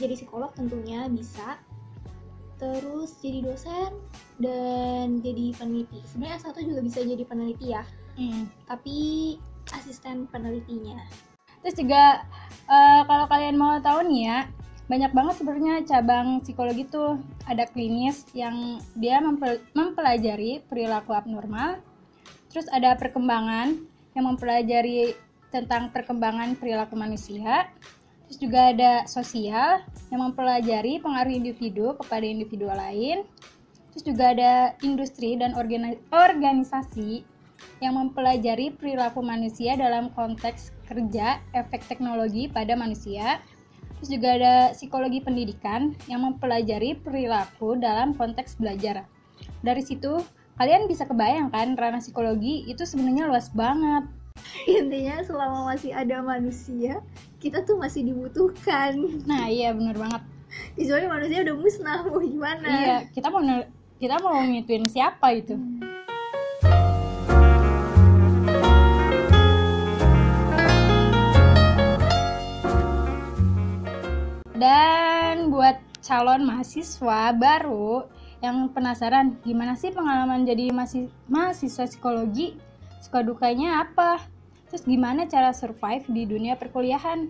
jadi 0.00 0.16
psikolog 0.16 0.50
tentunya 0.56 1.04
bisa. 1.12 1.60
Terus 2.56 3.16
jadi 3.20 3.44
dosen 3.44 3.92
dan 4.40 5.20
jadi 5.20 5.56
peneliti. 5.56 6.00
Sebenarnya 6.08 6.36
S1 6.48 6.56
juga 6.64 6.80
bisa 6.84 7.00
jadi 7.04 7.24
peneliti 7.24 7.72
ya 7.72 7.84
Hmm. 8.20 8.50
tapi 8.66 9.38
asisten 9.72 10.28
penelitinya. 10.28 11.00
Terus 11.64 11.76
juga 11.76 12.20
eh, 12.68 13.00
kalau 13.08 13.26
kalian 13.32 13.56
mau 13.56 13.80
tahu 13.80 14.04
nih 14.12 14.20
ya, 14.28 14.38
banyak 14.90 15.14
banget 15.14 15.34
sebenarnya 15.38 15.74
cabang 15.86 16.42
psikologi 16.42 16.82
tuh 16.90 17.22
ada 17.46 17.62
klinis 17.70 18.26
yang 18.34 18.82
dia 18.98 19.22
mempel- 19.22 19.62
mempelajari 19.70 20.66
perilaku 20.66 21.14
abnormal. 21.14 21.78
Terus 22.50 22.66
ada 22.74 22.98
perkembangan 22.98 23.78
yang 24.18 24.24
mempelajari 24.26 25.14
tentang 25.54 25.94
perkembangan 25.94 26.58
perilaku 26.58 26.98
manusia. 26.98 27.70
Terus 28.26 28.38
juga 28.42 28.74
ada 28.74 28.92
sosial 29.06 29.86
yang 30.10 30.26
mempelajari 30.26 30.98
pengaruh 30.98 31.38
individu 31.38 31.94
kepada 31.94 32.26
individu 32.26 32.66
lain. 32.66 33.22
Terus 33.94 34.02
juga 34.02 34.34
ada 34.34 34.74
industri 34.82 35.38
dan 35.38 35.54
organi- 35.54 36.02
organisasi 36.10 37.22
yang 37.78 37.94
mempelajari 37.94 38.74
perilaku 38.74 39.22
manusia 39.22 39.78
dalam 39.78 40.10
konteks 40.18 40.74
kerja, 40.90 41.38
efek 41.54 41.86
teknologi 41.86 42.50
pada 42.50 42.74
manusia. 42.74 43.38
Terus 44.00 44.10
juga 44.16 44.28
ada 44.32 44.54
psikologi 44.72 45.20
pendidikan 45.20 45.92
yang 46.08 46.24
mempelajari 46.24 46.96
perilaku 46.96 47.76
dalam 47.76 48.16
konteks 48.16 48.56
belajar. 48.56 49.04
Dari 49.60 49.84
situ, 49.84 50.24
kalian 50.56 50.88
bisa 50.88 51.04
kebayangkan 51.04 51.76
ranah 51.76 52.00
psikologi 52.00 52.64
itu 52.64 52.88
sebenarnya 52.88 53.28
luas 53.28 53.52
banget. 53.52 54.08
intinya 54.80 55.20
selama 55.20 55.74
masih 55.74 55.92
ada 55.92 56.24
manusia 56.24 57.04
kita 57.42 57.60
tuh 57.64 57.76
masih 57.76 58.04
dibutuhkan 58.08 58.96
Nah, 59.28 59.48
iya 59.48 59.72
bener 59.76 59.96
banget. 59.96 60.22
kecuali 60.74 61.06
manusia 61.06 61.46
udah 61.46 61.56
musnah 61.56 61.98
mau 62.08 62.18
gimana 62.18 62.66
Iya, 62.66 62.96
kita 63.12 63.28
mau 63.30 63.42
kita 64.00 64.16
mau 64.18 64.40
ngituin 64.40 64.88
siapa 64.88 65.28
itu? 65.36 65.54
Dan 65.54 65.89
calon 76.00 76.48
mahasiswa 76.48 77.32
baru 77.36 78.08
yang 78.40 78.72
penasaran 78.72 79.36
gimana 79.44 79.76
sih 79.76 79.92
pengalaman 79.92 80.48
jadi 80.48 80.72
mahasiswa 81.28 81.84
psikologi, 81.84 82.56
suka 83.04 83.20
dukanya 83.20 83.84
apa? 83.84 84.24
Terus 84.72 84.88
gimana 84.88 85.28
cara 85.28 85.52
survive 85.52 86.08
di 86.08 86.24
dunia 86.24 86.56
perkuliahan? 86.56 87.28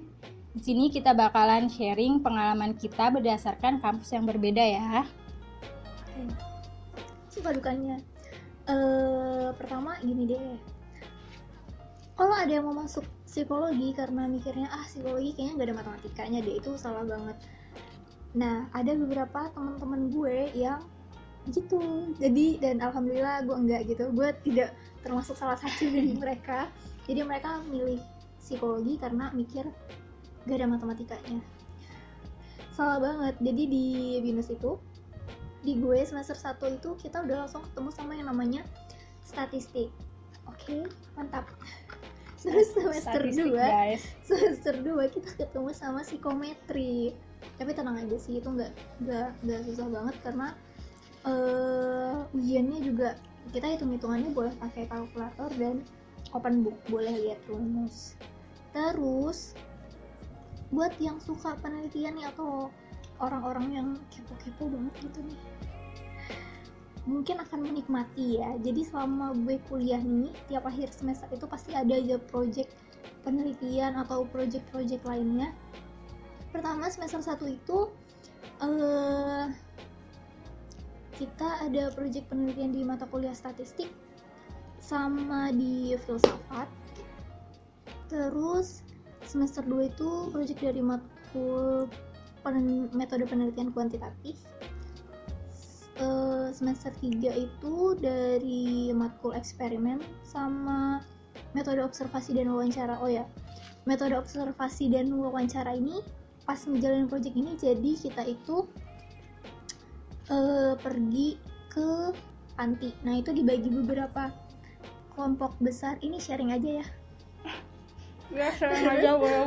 Di 0.54 0.60
sini 0.62 0.90
kita 0.90 1.14
bakalan 1.14 1.70
sharing 1.70 2.22
pengalaman 2.22 2.74
kita 2.78 3.10
berdasarkan 3.10 3.82
kampus 3.82 4.14
yang 4.14 4.26
berbeda 4.26 4.62
ya. 4.62 5.02
suka 7.30 7.56
dukanya 7.56 7.96
eh 8.68 9.48
pertama 9.56 9.96
gini 10.04 10.28
deh 10.28 10.58
kalau 12.18 12.36
ada 12.36 12.52
yang 12.52 12.68
mau 12.68 12.84
masuk 12.84 13.06
psikologi 13.24 13.96
karena 13.96 14.28
mikirnya 14.28 14.68
ah 14.68 14.84
psikologi 14.84 15.32
kayaknya 15.32 15.52
nggak 15.56 15.68
ada 15.70 15.76
matematikanya 15.80 16.38
deh 16.44 16.54
itu 16.60 16.70
salah 16.76 17.06
banget 17.06 17.38
nah 18.30 18.70
ada 18.70 18.94
beberapa 18.94 19.50
teman-teman 19.50 20.10
gue 20.14 20.54
yang 20.54 20.82
gitu. 21.48 22.12
Jadi 22.20 22.60
dan 22.60 22.84
alhamdulillah 22.84 23.48
gue 23.48 23.56
enggak 23.56 23.82
gitu. 23.88 24.12
Gue 24.12 24.34
tidak 24.44 24.76
termasuk 25.00 25.34
salah 25.38 25.56
satu 25.56 25.88
dari 25.88 26.12
mereka. 26.22 26.68
Jadi 27.08 27.24
mereka 27.24 27.64
milih 27.66 27.98
psikologi 28.36 29.00
karena 29.00 29.32
mikir 29.32 29.64
gak 30.44 30.56
ada 30.56 30.68
matematikanya. 30.68 31.40
Salah 32.76 33.00
banget. 33.00 33.34
Jadi 33.40 33.62
di 33.66 33.86
binus 34.20 34.52
itu 34.52 34.76
di 35.60 35.76
gue 35.76 36.00
semester 36.08 36.32
1 36.32 36.80
itu 36.80 36.96
kita 36.96 37.20
udah 37.20 37.44
langsung 37.44 37.60
ketemu 37.68 37.90
sama 37.92 38.12
yang 38.16 38.28
namanya 38.32 38.62
statistik. 39.24 39.92
Oke 40.48 40.88
mantap. 41.16 41.48
Terus 42.40 42.72
semester 42.72 43.20
Statistik, 43.20 43.52
2 43.52 43.60
guys. 43.60 44.02
semester 44.24 44.74
2 44.80 45.12
kita 45.12 45.30
ketemu 45.36 45.76
sama 45.76 46.00
psikometri 46.00 47.12
tapi 47.56 47.70
tenang 47.76 47.96
aja 48.00 48.16
sih 48.16 48.40
itu 48.40 48.48
nggak 48.48 48.72
nggak 49.04 49.28
nggak 49.44 49.60
susah 49.68 49.86
banget 49.88 50.16
karena 50.24 50.48
eh 51.28 52.16
ujiannya 52.32 52.78
juga 52.80 53.08
kita 53.52 53.76
hitung 53.76 53.92
hitungannya 53.92 54.30
boleh 54.32 54.54
pakai 54.60 54.88
kalkulator 54.88 55.50
dan 55.56 55.84
open 56.32 56.62
book 56.64 56.76
boleh 56.88 57.12
lihat 57.12 57.40
rumus. 57.48 58.14
Terus 58.70 59.52
buat 60.70 60.94
yang 61.02 61.18
suka 61.18 61.58
penelitian 61.58 62.14
nih 62.14 62.30
atau 62.30 62.70
orang-orang 63.18 63.66
yang 63.74 63.88
kepo-kepo 64.14 64.70
banget 64.70 64.94
gitu 65.10 65.20
nih 65.26 65.40
mungkin 67.08 67.40
akan 67.40 67.58
menikmati 67.64 68.38
ya. 68.38 68.54
Jadi 68.60 68.86
selama 68.86 69.32
gue 69.44 69.56
kuliah 69.66 69.98
nih 69.98 70.30
tiap 70.46 70.68
akhir 70.68 70.92
semester 70.92 71.26
itu 71.32 71.48
pasti 71.48 71.72
ada 71.72 71.96
aja 71.96 72.20
project 72.30 72.70
penelitian 73.24 73.96
atau 74.00 74.24
project-project 74.28 75.02
lainnya 75.04 75.52
pertama 76.50 76.90
semester 76.90 77.22
1 77.22 77.46
itu 77.50 77.78
eh 78.60 79.46
kita 81.16 81.48
ada 81.68 81.92
project 81.92 82.32
penelitian 82.32 82.72
di 82.72 82.80
mata 82.80 83.04
kuliah 83.04 83.36
statistik 83.36 83.92
sama 84.80 85.52
di 85.52 85.94
filsafat. 86.08 86.66
Terus 88.08 88.80
semester 89.28 89.62
2 89.62 89.92
itu 89.92 90.08
project 90.32 90.60
dari 90.64 90.80
matkul 90.80 91.86
pen- 92.40 92.88
metode 92.96 93.28
penelitian 93.28 93.70
kuantitatif. 93.70 94.40
Eh, 96.00 96.48
semester 96.56 96.88
3 97.04 97.36
itu 97.36 97.74
dari 98.00 98.88
matkul 98.96 99.36
eksperimen 99.36 100.00
sama 100.24 101.04
metode 101.52 101.84
observasi 101.84 102.32
dan 102.32 102.48
wawancara. 102.48 102.96
Oh 103.04 103.12
ya 103.12 103.28
metode 103.84 104.16
observasi 104.16 104.88
dan 104.88 105.12
wawancara 105.12 105.76
ini 105.76 106.00
pas 106.44 106.58
ngejalanin 106.58 107.06
project 107.06 107.36
ini 107.36 107.54
jadi 107.56 107.90
kita 107.96 108.22
itu 108.26 108.66
eh, 110.30 110.74
pergi 110.78 111.38
ke 111.70 112.12
panti. 112.54 112.90
Nah 113.06 113.18
itu 113.18 113.30
dibagi 113.32 113.70
beberapa 113.70 114.30
kelompok 115.14 115.54
besar. 115.62 115.96
Ini 116.02 116.18
sharing 116.18 116.50
aja 116.52 116.82
ya. 116.82 116.86
Ya, 118.30 118.48
aja 118.54 119.10
boleh 119.20 119.42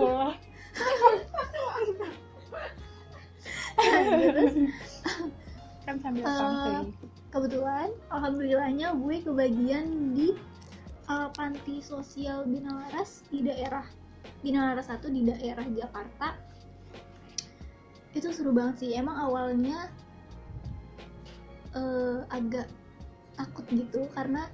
terus 4.33 4.55
Kan 5.83 5.95
sambil 5.99 6.23
Eh, 6.23 6.31
santuy. 6.31 6.75
kebetulan 7.33 7.89
alhamdulillahnya 8.07 8.93
gue 8.95 9.15
kebagian 9.25 9.85
di 10.15 10.37
uh, 11.09 11.27
panti 11.33 11.81
sosial 11.83 12.45
Bina 12.47 12.71
Laras 12.71 13.25
di 13.27 13.41
daerah 13.43 13.83
Bina 14.45 14.71
Laras 14.71 14.87
1 14.87 15.03
di 15.11 15.21
daerah 15.27 15.65
Jakarta 15.67 16.37
itu 18.13 18.29
seru 18.29 18.53
banget 18.53 18.85
sih. 18.85 18.91
Emang 18.93 19.17
awalnya 19.17 19.89
uh, 21.73 22.25
agak 22.29 22.69
takut 23.33 23.65
gitu 23.73 24.05
karena 24.13 24.49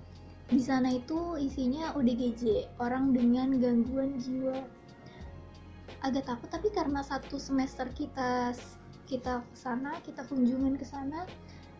di 0.50 0.64
sana 0.64 0.90
itu 0.90 1.38
isinya 1.38 1.94
ODGJ 1.94 2.74
orang 2.82 3.14
dengan 3.14 3.60
gangguan 3.60 4.18
jiwa. 4.18 4.66
Agak 6.02 6.26
takut 6.26 6.50
tapi 6.50 6.72
karena 6.72 7.04
satu 7.04 7.38
semester 7.38 7.86
kita 7.92 8.56
kita 9.06 9.42
ke 9.42 9.58
sana 9.58 9.98
kita 10.06 10.22
kunjungan 10.30 10.78
ke 10.78 10.86
sana 10.86 11.26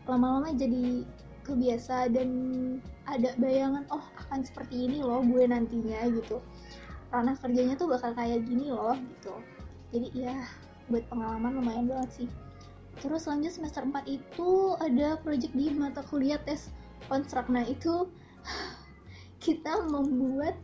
lama-lama 0.04 0.50
jadi 0.50 1.06
kebiasa 1.46 2.10
dan 2.10 2.30
ada 3.06 3.32
bayangan 3.38 3.86
oh 3.94 4.02
akan 4.26 4.42
seperti 4.42 4.86
ini 4.86 5.00
loh 5.00 5.24
gue 5.24 5.48
nantinya 5.48 6.04
gitu. 6.12 6.38
Ranah 7.10 7.34
kerjanya 7.42 7.74
tuh 7.74 7.90
bakal 7.90 8.14
kayak 8.14 8.46
gini 8.46 8.70
loh 8.70 8.94
gitu. 8.94 9.34
Jadi 9.90 10.08
ya 10.14 10.36
buat 10.90 11.06
pengalaman 11.08 11.62
lumayan 11.62 11.86
banget 11.86 12.10
sih. 12.24 12.28
Terus 13.00 13.24
lanjut 13.30 13.54
semester 13.54 13.86
4 13.86 14.04
itu 14.10 14.76
ada 14.82 15.16
project 15.22 15.54
di 15.56 15.72
mata 15.72 16.04
kuliah 16.04 16.36
tes 16.42 16.68
konstruk 17.08 17.48
nah 17.48 17.64
itu 17.64 18.10
kita 19.44 19.88
membuat 19.88 20.58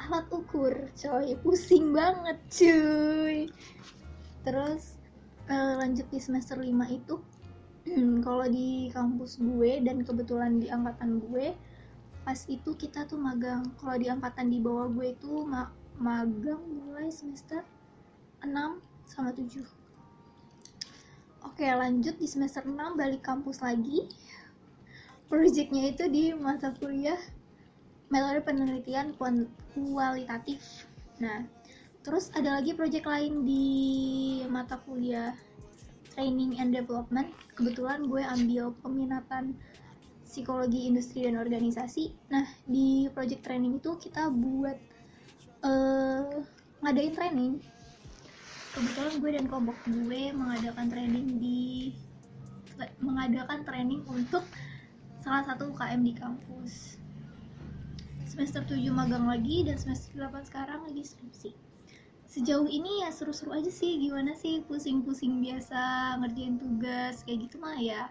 alat 0.00 0.26
ukur 0.32 0.72
coy. 0.94 1.34
Pusing 1.42 1.92
banget 1.92 2.38
cuy. 2.48 3.50
Terus 4.46 4.96
eh, 5.50 5.74
lanjut 5.78 6.06
di 6.08 6.18
semester 6.22 6.56
5 6.56 6.70
itu 6.90 7.14
kalau 8.26 8.46
di 8.46 8.88
kampus 8.94 9.42
gue 9.42 9.82
dan 9.82 10.06
kebetulan 10.06 10.62
di 10.62 10.70
angkatan 10.70 11.18
gue 11.28 11.52
pas 12.22 12.38
itu 12.46 12.70
kita 12.78 13.04
tuh 13.10 13.18
magang. 13.18 13.66
Kalau 13.82 13.98
di 13.98 14.06
angkatan 14.06 14.48
di 14.48 14.62
bawah 14.62 14.86
gue 14.86 15.12
itu 15.12 15.42
ma- 15.42 15.74
magang 15.98 16.62
mulai 16.62 17.10
semester 17.10 17.66
6 18.46 18.91
sama 19.06 19.34
7 19.34 19.82
oke 21.52 21.68
lanjut 21.68 22.16
di 22.16 22.24
semester 22.24 22.64
6 22.64 22.74
balik 22.96 23.20
kampus 23.20 23.60
lagi. 23.60 24.08
Projectnya 25.28 25.92
itu 25.92 26.08
di 26.08 26.32
mata 26.32 26.72
kuliah 26.76 27.20
metode 28.08 28.40
penelitian 28.44 29.12
kualitatif. 29.76 30.88
Nah 31.20 31.44
terus 32.02 32.32
ada 32.34 32.56
lagi 32.60 32.72
project 32.72 33.06
lain 33.06 33.44
di 33.44 33.68
mata 34.48 34.80
kuliah 34.84 35.36
training 36.16 36.56
and 36.56 36.72
development. 36.72 37.32
Kebetulan 37.52 38.08
gue 38.08 38.24
ambil 38.24 38.72
peminatan 38.80 39.56
psikologi 40.24 40.88
industri 40.88 41.28
dan 41.28 41.36
organisasi. 41.36 42.16
Nah 42.32 42.48
di 42.64 43.12
project 43.12 43.44
training 43.44 43.76
itu 43.76 43.96
kita 44.00 44.32
buat 44.32 44.80
eh 45.62 46.42
ngadain 46.82 47.14
training 47.14 47.52
kebetulan 48.72 49.14
gue 49.20 49.30
dan 49.36 49.44
kelompok 49.52 49.76
gue 49.84 50.22
mengadakan 50.32 50.88
training 50.88 51.26
di 51.36 51.92
mengadakan 53.04 53.62
training 53.68 54.00
untuk 54.08 54.42
salah 55.20 55.44
satu 55.44 55.70
UKM 55.70 56.00
di 56.02 56.16
kampus. 56.16 56.96
Semester 58.24 58.64
7 58.64 58.80
magang 58.90 59.28
lagi 59.28 59.60
dan 59.68 59.76
semester 59.76 60.16
8 60.16 60.48
sekarang 60.48 60.80
lagi 60.88 61.04
skripsi. 61.04 61.52
Sejauh 62.24 62.64
ini 62.64 63.04
ya 63.04 63.12
seru-seru 63.12 63.52
aja 63.52 63.68
sih 63.68 64.00
gimana 64.00 64.32
sih 64.32 64.64
pusing-pusing 64.64 65.44
biasa 65.44 66.16
ngerjain 66.24 66.56
tugas 66.56 67.20
kayak 67.28 67.44
gitu 67.44 67.60
mah 67.60 67.76
ya 67.76 68.08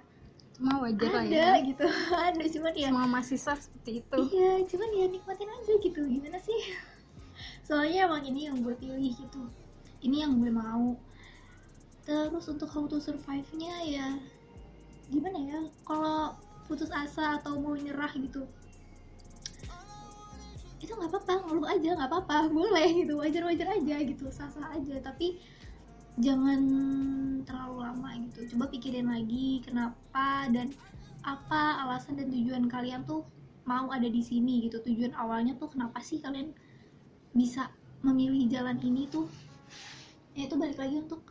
cuma 0.62 0.78
wajar 0.78 1.10
lah 1.10 1.26
ada 1.26 1.58
ya. 1.58 1.66
gitu 1.66 1.86
ada 2.30 2.44
cuman 2.46 2.74
ya 2.78 2.90
semua 2.94 3.10
mahasiswa 3.10 3.54
seperti 3.58 4.06
itu. 4.06 4.18
Iya 4.30 4.54
cuman 4.70 4.90
ya 4.94 5.06
nikmatin 5.10 5.50
aja 5.50 5.74
gitu 5.82 6.02
gimana 6.06 6.38
sih? 6.38 6.60
Soalnya 7.66 8.06
emang 8.06 8.22
ini 8.30 8.46
yang 8.46 8.62
gue 8.62 8.78
pilih 8.78 9.10
gitu 9.10 9.42
ini 10.02 10.26
yang 10.26 10.38
gue 10.38 10.52
mau. 10.54 10.98
Terus 12.06 12.46
untuk 12.50 12.70
how 12.74 12.90
to 12.90 12.98
survive 12.98 13.48
nya 13.58 13.76
ya 13.86 14.08
gimana 15.12 15.38
ya? 15.38 15.60
Kalau 15.86 16.36
putus 16.66 16.90
asa 16.90 17.42
atau 17.42 17.60
mau 17.60 17.78
nyerah 17.78 18.12
gitu 18.16 18.48
itu 20.82 20.98
nggak 20.98 21.14
apa-apa 21.14 21.34
ngeluh 21.46 21.68
aja 21.70 21.90
nggak 21.94 22.10
apa-apa. 22.10 22.38
Boleh 22.50 22.90
gitu 23.06 23.14
wajar-wajar 23.22 23.68
aja 23.78 23.96
gitu 24.02 24.26
sah-sah 24.34 24.74
aja. 24.74 24.98
Tapi 25.00 25.38
jangan 26.18 26.62
terlalu 27.46 27.86
lama 27.86 28.10
gitu. 28.28 28.58
Coba 28.58 28.68
pikirin 28.68 29.08
lagi 29.08 29.62
kenapa 29.62 30.50
dan 30.50 30.74
apa 31.22 31.86
alasan 31.86 32.18
dan 32.18 32.34
tujuan 32.34 32.66
kalian 32.66 33.06
tuh 33.06 33.22
mau 33.70 33.94
ada 33.94 34.10
di 34.10 34.26
sini 34.26 34.66
gitu. 34.66 34.82
Tujuan 34.82 35.14
awalnya 35.14 35.54
tuh 35.56 35.70
kenapa 35.70 36.02
sih 36.02 36.18
kalian 36.18 36.50
bisa 37.32 37.70
memilih 38.02 38.50
jalan 38.50 38.82
ini 38.82 39.06
tuh 39.08 39.30
ya 40.38 40.48
itu 40.48 40.56
balik 40.56 40.78
lagi 40.80 40.96
untuk 41.02 41.22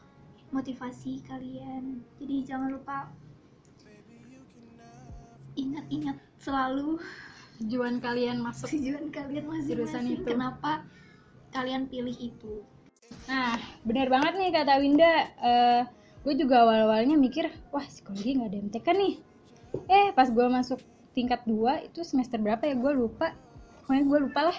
motivasi 0.51 1.25
kalian 1.25 2.05
jadi 2.19 2.37
jangan 2.45 2.75
lupa 2.75 3.09
ingat-ingat 5.59 6.17
selalu 6.41 7.01
tujuan 7.61 8.01
kalian 8.01 8.41
masuk 8.41 8.73
tujuan 8.73 9.13
kalian 9.13 9.45
Jurusan 9.45 9.61
masing-masing 9.61 10.21
itu. 10.21 10.25
kenapa 10.25 10.73
kalian 11.53 11.91
pilih 11.91 12.17
itu 12.17 12.65
Nah, 13.27 13.59
benar 13.83 14.07
banget 14.07 14.33
nih 14.39 14.51
kata 14.55 14.75
Winda. 14.79 15.15
Eh, 15.43 15.83
gue 16.23 16.35
juga 16.39 16.63
awal-awalnya 16.63 17.19
mikir, 17.19 17.51
wah 17.75 17.83
psikologi 17.83 18.39
nggak 18.39 18.51
ada 18.51 18.59
MTK 18.71 18.87
nih. 18.95 19.15
Eh, 19.87 20.07
pas 20.15 20.31
gue 20.31 20.47
masuk 20.47 20.79
tingkat 21.15 21.43
2 21.47 21.91
itu 21.91 22.07
semester 22.07 22.39
berapa 22.39 22.63
ya 22.67 22.75
gue 22.79 22.93
lupa. 22.95 23.35
Pokoknya 23.83 24.05
gue 24.07 24.19
lupa 24.31 24.41
lah. 24.51 24.59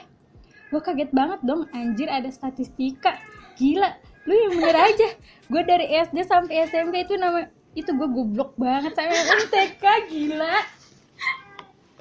Gue 0.71 0.79
kaget 0.83 1.11
banget 1.11 1.39
dong, 1.43 1.67
anjir 1.75 2.07
ada 2.07 2.31
statistika. 2.31 3.19
Gila, 3.57 3.89
lu 4.27 4.33
yang 4.33 4.53
bener 4.59 4.77
aja. 4.77 5.09
Gue 5.51 5.61
dari 5.67 5.87
SD 5.91 6.23
sampai 6.23 6.69
SMP 6.69 7.03
itu 7.03 7.19
nama 7.19 7.47
itu 7.71 7.91
gue 7.91 8.07
goblok 8.11 8.55
banget 8.59 8.95
sama 8.95 9.15
MTK 9.15 9.83
gila. 10.11 10.57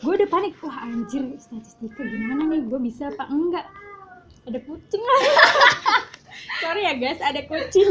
Gue 0.00 0.12
udah 0.16 0.28
panik, 0.32 0.56
wah 0.64 0.80
anjir 0.82 1.36
statistika 1.36 2.00
gimana 2.00 2.48
nih, 2.48 2.64
gue 2.64 2.80
bisa 2.80 3.12
apa 3.12 3.28
enggak? 3.28 3.66
Ada 4.48 4.58
kucing 4.64 5.02
lah. 5.04 5.20
Sorry 6.64 6.82
ya 6.88 6.94
guys, 6.96 7.20
ada 7.20 7.44
kucing. 7.44 7.88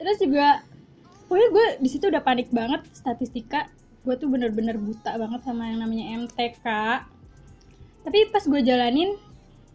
Terus 0.00 0.16
juga, 0.18 0.64
pokoknya 1.28 1.48
gue 1.52 1.66
di 1.84 1.88
situ 1.92 2.08
udah 2.08 2.24
panik 2.24 2.48
banget 2.50 2.88
statistika. 2.96 3.68
Gue 4.02 4.18
tuh 4.18 4.32
bener-bener 4.32 4.80
buta 4.80 5.14
banget 5.14 5.44
sama 5.44 5.68
yang 5.70 5.84
namanya 5.84 6.26
MTK. 6.26 6.66
Tapi 8.02 8.18
pas 8.32 8.42
gue 8.48 8.60
jalanin, 8.64 9.14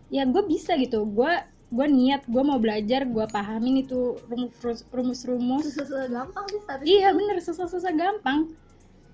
ya 0.08 0.24
gue 0.24 0.44
bisa 0.46 0.76
gitu. 0.80 1.04
Gue 1.06 1.32
gue 1.68 1.88
niat, 1.88 2.24
gue 2.24 2.44
mau 2.48 2.56
belajar, 2.56 3.04
gue 3.04 3.26
pahamin 3.28 3.84
itu 3.84 4.16
rumus 4.32 4.88
rumus-rumus. 4.88 5.68
susah-susah 5.68 6.08
gampang 6.08 6.46
sih 6.48 6.60
statistik 6.64 6.88
Iya 6.96 7.10
bener, 7.12 7.38
susah-susah 7.44 7.92
gampang. 7.92 8.40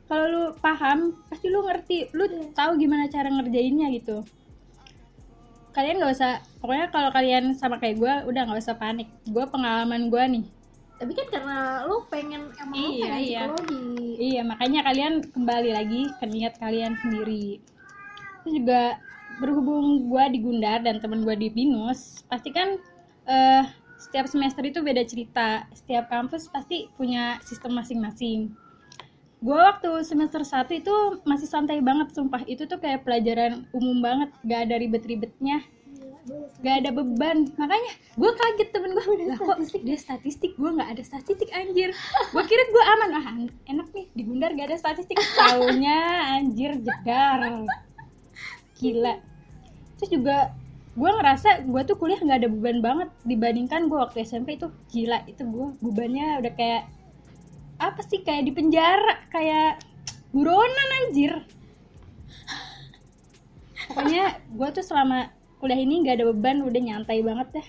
Kalau 0.05 0.25
lu 0.29 0.43
paham, 0.61 1.17
pasti 1.25 1.49
lu 1.49 1.65
ngerti, 1.65 2.13
lu 2.13 2.29
tahu 2.53 2.77
gimana 2.77 3.09
cara 3.09 3.33
ngerjainnya 3.33 3.89
gitu. 3.97 4.21
Kalian 5.73 5.97
nggak 5.97 6.13
usah, 6.13 6.37
pokoknya 6.61 6.93
kalau 6.93 7.09
kalian 7.09 7.57
sama 7.57 7.81
kayak 7.81 7.97
gue, 7.97 8.13
udah 8.29 8.41
nggak 8.45 8.61
usah 8.61 8.77
panik. 8.77 9.09
Gue 9.25 9.41
pengalaman 9.49 10.13
gue 10.13 10.23
nih. 10.39 10.45
tapi 10.93 11.19
kan 11.19 11.27
karena 11.35 11.83
lo 11.83 12.05
pengen 12.07 12.47
emang 12.55 12.79
Iya, 12.79 13.03
pengen 13.11 13.19
iya. 13.19 13.41
psikologi 13.49 13.83
Iya, 14.23 14.41
makanya 14.45 14.79
kalian 14.87 15.13
kembali 15.35 15.69
lagi 15.73 16.01
ke 16.15 16.25
niat 16.29 16.53
kalian 16.61 16.93
sendiri. 17.01 17.59
Terus 18.45 18.53
juga 18.61 18.81
berhubung 19.41 20.09
gue 20.09 20.23
di 20.33 20.39
Gundar 20.41 20.83
dan 20.85 21.01
temen 21.01 21.25
gue 21.25 21.35
di 21.37 21.49
Binus, 21.49 22.21
pasti 22.29 22.53
kan 22.53 22.77
eh, 23.25 23.63
setiap 24.03 24.27
semester 24.27 24.63
itu 24.67 24.83
beda 24.83 25.07
cerita. 25.07 25.63
Setiap 25.71 26.11
kampus 26.11 26.51
pasti 26.51 26.91
punya 26.99 27.39
sistem 27.47 27.79
masing-masing. 27.79 28.51
Gue 29.43 29.59
waktu 29.59 30.07
semester 30.07 30.39
1 30.39 30.71
itu 30.71 30.95
masih 31.27 31.47
santai 31.47 31.83
banget, 31.83 32.15
sumpah. 32.15 32.43
Itu 32.47 32.63
tuh 32.67 32.79
kayak 32.79 33.03
pelajaran 33.03 33.67
umum 33.75 33.99
banget, 33.99 34.29
gak 34.47 34.71
ada 34.71 34.75
ribet-ribetnya. 34.79 35.63
Gak 36.63 36.79
ada 36.79 36.95
beban, 36.95 37.51
makanya 37.59 37.91
gue 38.15 38.31
kaget 38.31 38.69
temen 38.71 38.95
gue 38.95 39.27
lah 39.27 39.35
kok 39.35 39.59
dia 39.83 39.99
statistik, 39.99 40.55
gue 40.55 40.71
nggak 40.71 40.95
ada 40.95 41.03
statistik 41.03 41.51
anjir. 41.51 41.91
Gue 42.31 42.43
kira 42.47 42.63
gue 42.71 42.83
aman, 42.95 43.09
ah 43.19 43.25
enak 43.67 43.87
nih. 43.91 44.07
Di 44.15 44.23
Gundar 44.23 44.55
gak 44.55 44.71
ada 44.71 44.79
statistik. 44.79 45.19
Taunya 45.35 45.99
anjir 46.39 46.79
jedar 46.79 47.67
Gila. 48.83 49.15
Terus 49.95 50.09
juga 50.11 50.51
gue 50.93 51.09
ngerasa 51.09 51.63
gue 51.63 51.81
tuh 51.87 51.95
kuliah 51.95 52.19
nggak 52.19 52.39
ada 52.43 52.49
beban 52.51 52.83
banget 52.83 53.09
dibandingkan 53.23 53.87
gue 53.87 53.95
waktu 53.95 54.27
SMP 54.27 54.59
itu. 54.59 54.67
Gila 54.91 55.23
itu 55.31 55.47
gue 55.47 55.67
bebannya 55.79 56.43
udah 56.43 56.53
kayak 56.53 56.83
apa 57.79 58.01
sih 58.03 58.19
kayak 58.21 58.43
di 58.43 58.51
penjara 58.51 59.23
kayak 59.31 59.79
buronan 60.35 60.89
anjir. 61.03 61.39
Pokoknya 63.87 64.43
gue 64.51 64.69
tuh 64.75 64.83
selama 64.83 65.31
kuliah 65.63 65.79
ini 65.79 66.03
nggak 66.03 66.19
ada 66.19 66.25
beban 66.35 66.59
udah 66.67 66.81
nyantai 66.83 67.23
banget 67.23 67.47
deh. 67.55 67.67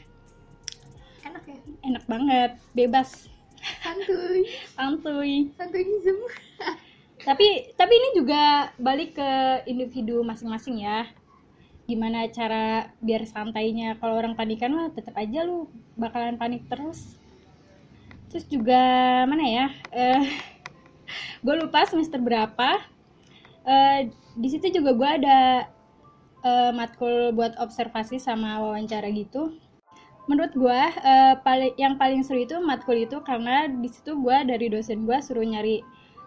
Enak 1.30 1.44
ya? 1.46 1.58
Enak 1.86 2.04
banget 2.10 2.50
bebas. 2.74 3.30
Santuy. 3.80 4.44
Santuy. 4.76 5.48
Santuism 5.56 6.18
tapi 7.24 7.72
tapi 7.72 7.92
ini 7.96 8.08
juga 8.20 8.68
balik 8.76 9.16
ke 9.16 9.30
individu 9.64 10.20
masing-masing 10.20 10.84
ya. 10.84 11.08
Gimana 11.88 12.28
cara 12.28 12.92
biar 13.00 13.24
santainya 13.24 13.96
kalau 13.96 14.20
orang 14.20 14.36
panikan 14.36 14.72
mah 14.76 14.92
tetap 14.92 15.16
aja 15.16 15.44
lu 15.44 15.72
bakalan 15.96 16.36
panik 16.36 16.68
terus. 16.68 17.16
Terus 18.28 18.44
juga 18.48 18.80
mana 19.24 19.44
ya 19.44 19.66
eh 19.92 20.24
gue 21.44 21.54
lupa 21.56 21.88
semester 21.88 22.20
berapa. 22.20 22.84
Eh 23.64 24.12
di 24.36 24.48
situ 24.52 24.68
juga 24.80 24.92
gue 24.92 25.10
ada 25.24 25.40
eh, 26.44 26.70
matkul 26.76 27.32
buat 27.32 27.56
observasi 27.56 28.20
sama 28.20 28.60
wawancara 28.60 29.08
gitu. 29.16 29.56
Menurut 30.28 30.52
gue 30.52 30.80
eh, 31.04 31.34
paling 31.40 31.72
yang 31.80 31.96
paling 31.96 32.20
seru 32.20 32.44
itu 32.44 32.56
matkul 32.60 33.00
itu 33.00 33.16
karena 33.24 33.64
di 33.68 33.88
situ 33.88 34.12
gue 34.20 34.36
dari 34.44 34.68
dosen 34.68 35.08
gue 35.08 35.16
suruh 35.24 35.44
nyari 35.44 35.80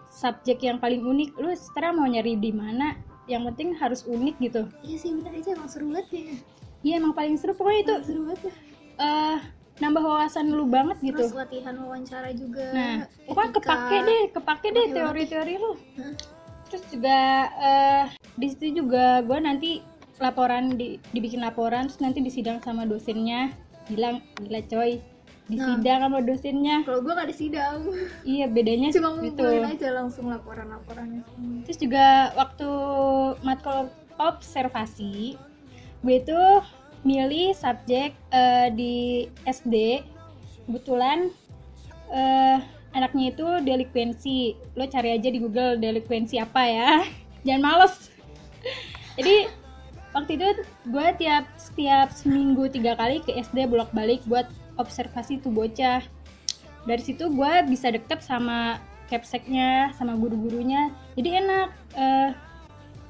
subjek 0.08 0.64
yang 0.64 0.80
paling 0.80 1.04
unik 1.04 1.36
lu 1.38 1.52
sekarang 1.54 2.00
mau 2.00 2.08
nyari 2.08 2.34
di 2.36 2.50
mana? 2.50 2.96
Yang 3.28 3.52
penting 3.52 3.68
harus 3.76 4.00
unik 4.08 4.36
gitu. 4.40 4.62
Iya 4.80 4.96
sih 4.96 5.10
bener 5.12 5.32
itu 5.36 5.52
emang 5.52 5.68
seru 5.68 5.92
banget 5.92 6.08
ya 6.12 6.36
iya 6.82 6.94
emang 7.02 7.14
paling 7.14 7.34
seru. 7.38 7.54
Pokoknya 7.54 7.80
itu 7.84 7.94
seru 8.06 8.20
banget 8.28 8.50
ya 8.50 8.54
eh 8.98 9.38
nambah 9.78 10.02
wawasan 10.02 10.50
lu 10.50 10.66
banget 10.66 10.98
gitu. 11.02 11.22
Terus 11.22 11.38
latihan 11.38 11.74
wawancara 11.78 12.34
juga. 12.34 12.66
Nah 12.74 12.96
pokoknya 13.30 13.50
etika. 13.54 13.62
kepake 13.62 13.96
deh 14.02 14.22
kepake 14.34 14.66
deh 14.74 14.86
teori-teori 14.90 15.54
lu. 15.58 15.72
Terus 16.68 16.84
juga 16.90 17.20
eh, 17.62 18.04
di 18.36 18.46
situ 18.50 18.84
juga 18.84 19.22
gue 19.22 19.38
nanti 19.38 19.70
laporan 20.18 20.74
di, 20.74 20.98
dibikin 21.14 21.40
laporan 21.40 21.86
terus 21.86 22.02
nanti 22.02 22.18
disidang 22.18 22.58
sama 22.58 22.84
dosennya. 22.84 23.54
Bilang 23.88 24.20
gila 24.42 24.60
coy 24.66 25.00
disidang 25.48 26.00
sama 26.04 26.18
dosennya. 26.20 26.84
Kalau 26.84 27.00
gue 27.00 27.12
gak 27.12 27.26
ada 27.26 27.36
sidang. 27.36 27.78
Iya 28.22 28.46
bedanya 28.52 28.88
cuma 28.92 29.16
gitu. 29.24 29.40
ngumpulin 29.42 29.64
aja 29.64 29.88
langsung 29.96 30.28
laporan-laporannya 30.28 31.24
terus 31.64 31.78
juga 31.80 32.32
waktu 32.36 32.70
matkul 33.44 33.92
observasi 34.16 35.36
gue 36.04 36.14
itu 36.16 36.40
milih 37.02 37.52
subjek 37.56 38.14
eh, 38.32 38.68
di 38.72 39.26
SD 39.46 40.04
kebetulan 40.68 41.32
eh, 42.12 42.58
anaknya 42.96 43.32
itu 43.34 43.46
delikwensi. 43.64 44.56
Lo 44.76 44.84
cari 44.88 45.16
aja 45.16 45.28
di 45.28 45.38
Google 45.40 45.76
delikwensi 45.76 46.40
apa 46.40 46.62
ya. 46.64 46.90
Jangan 47.46 47.62
males. 47.62 47.94
Jadi 49.18 49.50
waktu 50.16 50.40
itu 50.40 50.48
gue 50.88 51.06
tiap 51.20 51.44
setiap 51.60 52.08
seminggu 52.10 52.66
tiga 52.72 52.96
kali 52.96 53.20
ke 53.22 53.36
SD 53.36 53.68
bolak 53.68 53.90
balik 53.92 54.24
buat 54.26 54.48
observasi 54.78 55.42
tuh 55.42 55.52
bocah. 55.52 56.00
Dari 56.86 57.02
situ 57.02 57.28
gue 57.28 57.52
bisa 57.68 57.92
deket 57.92 58.24
sama 58.24 58.80
capseknya 59.10 59.92
sama 59.98 60.14
guru-gurunya 60.16 60.94
jadi 61.18 61.42
enak. 61.44 61.68
Eh 61.98 62.30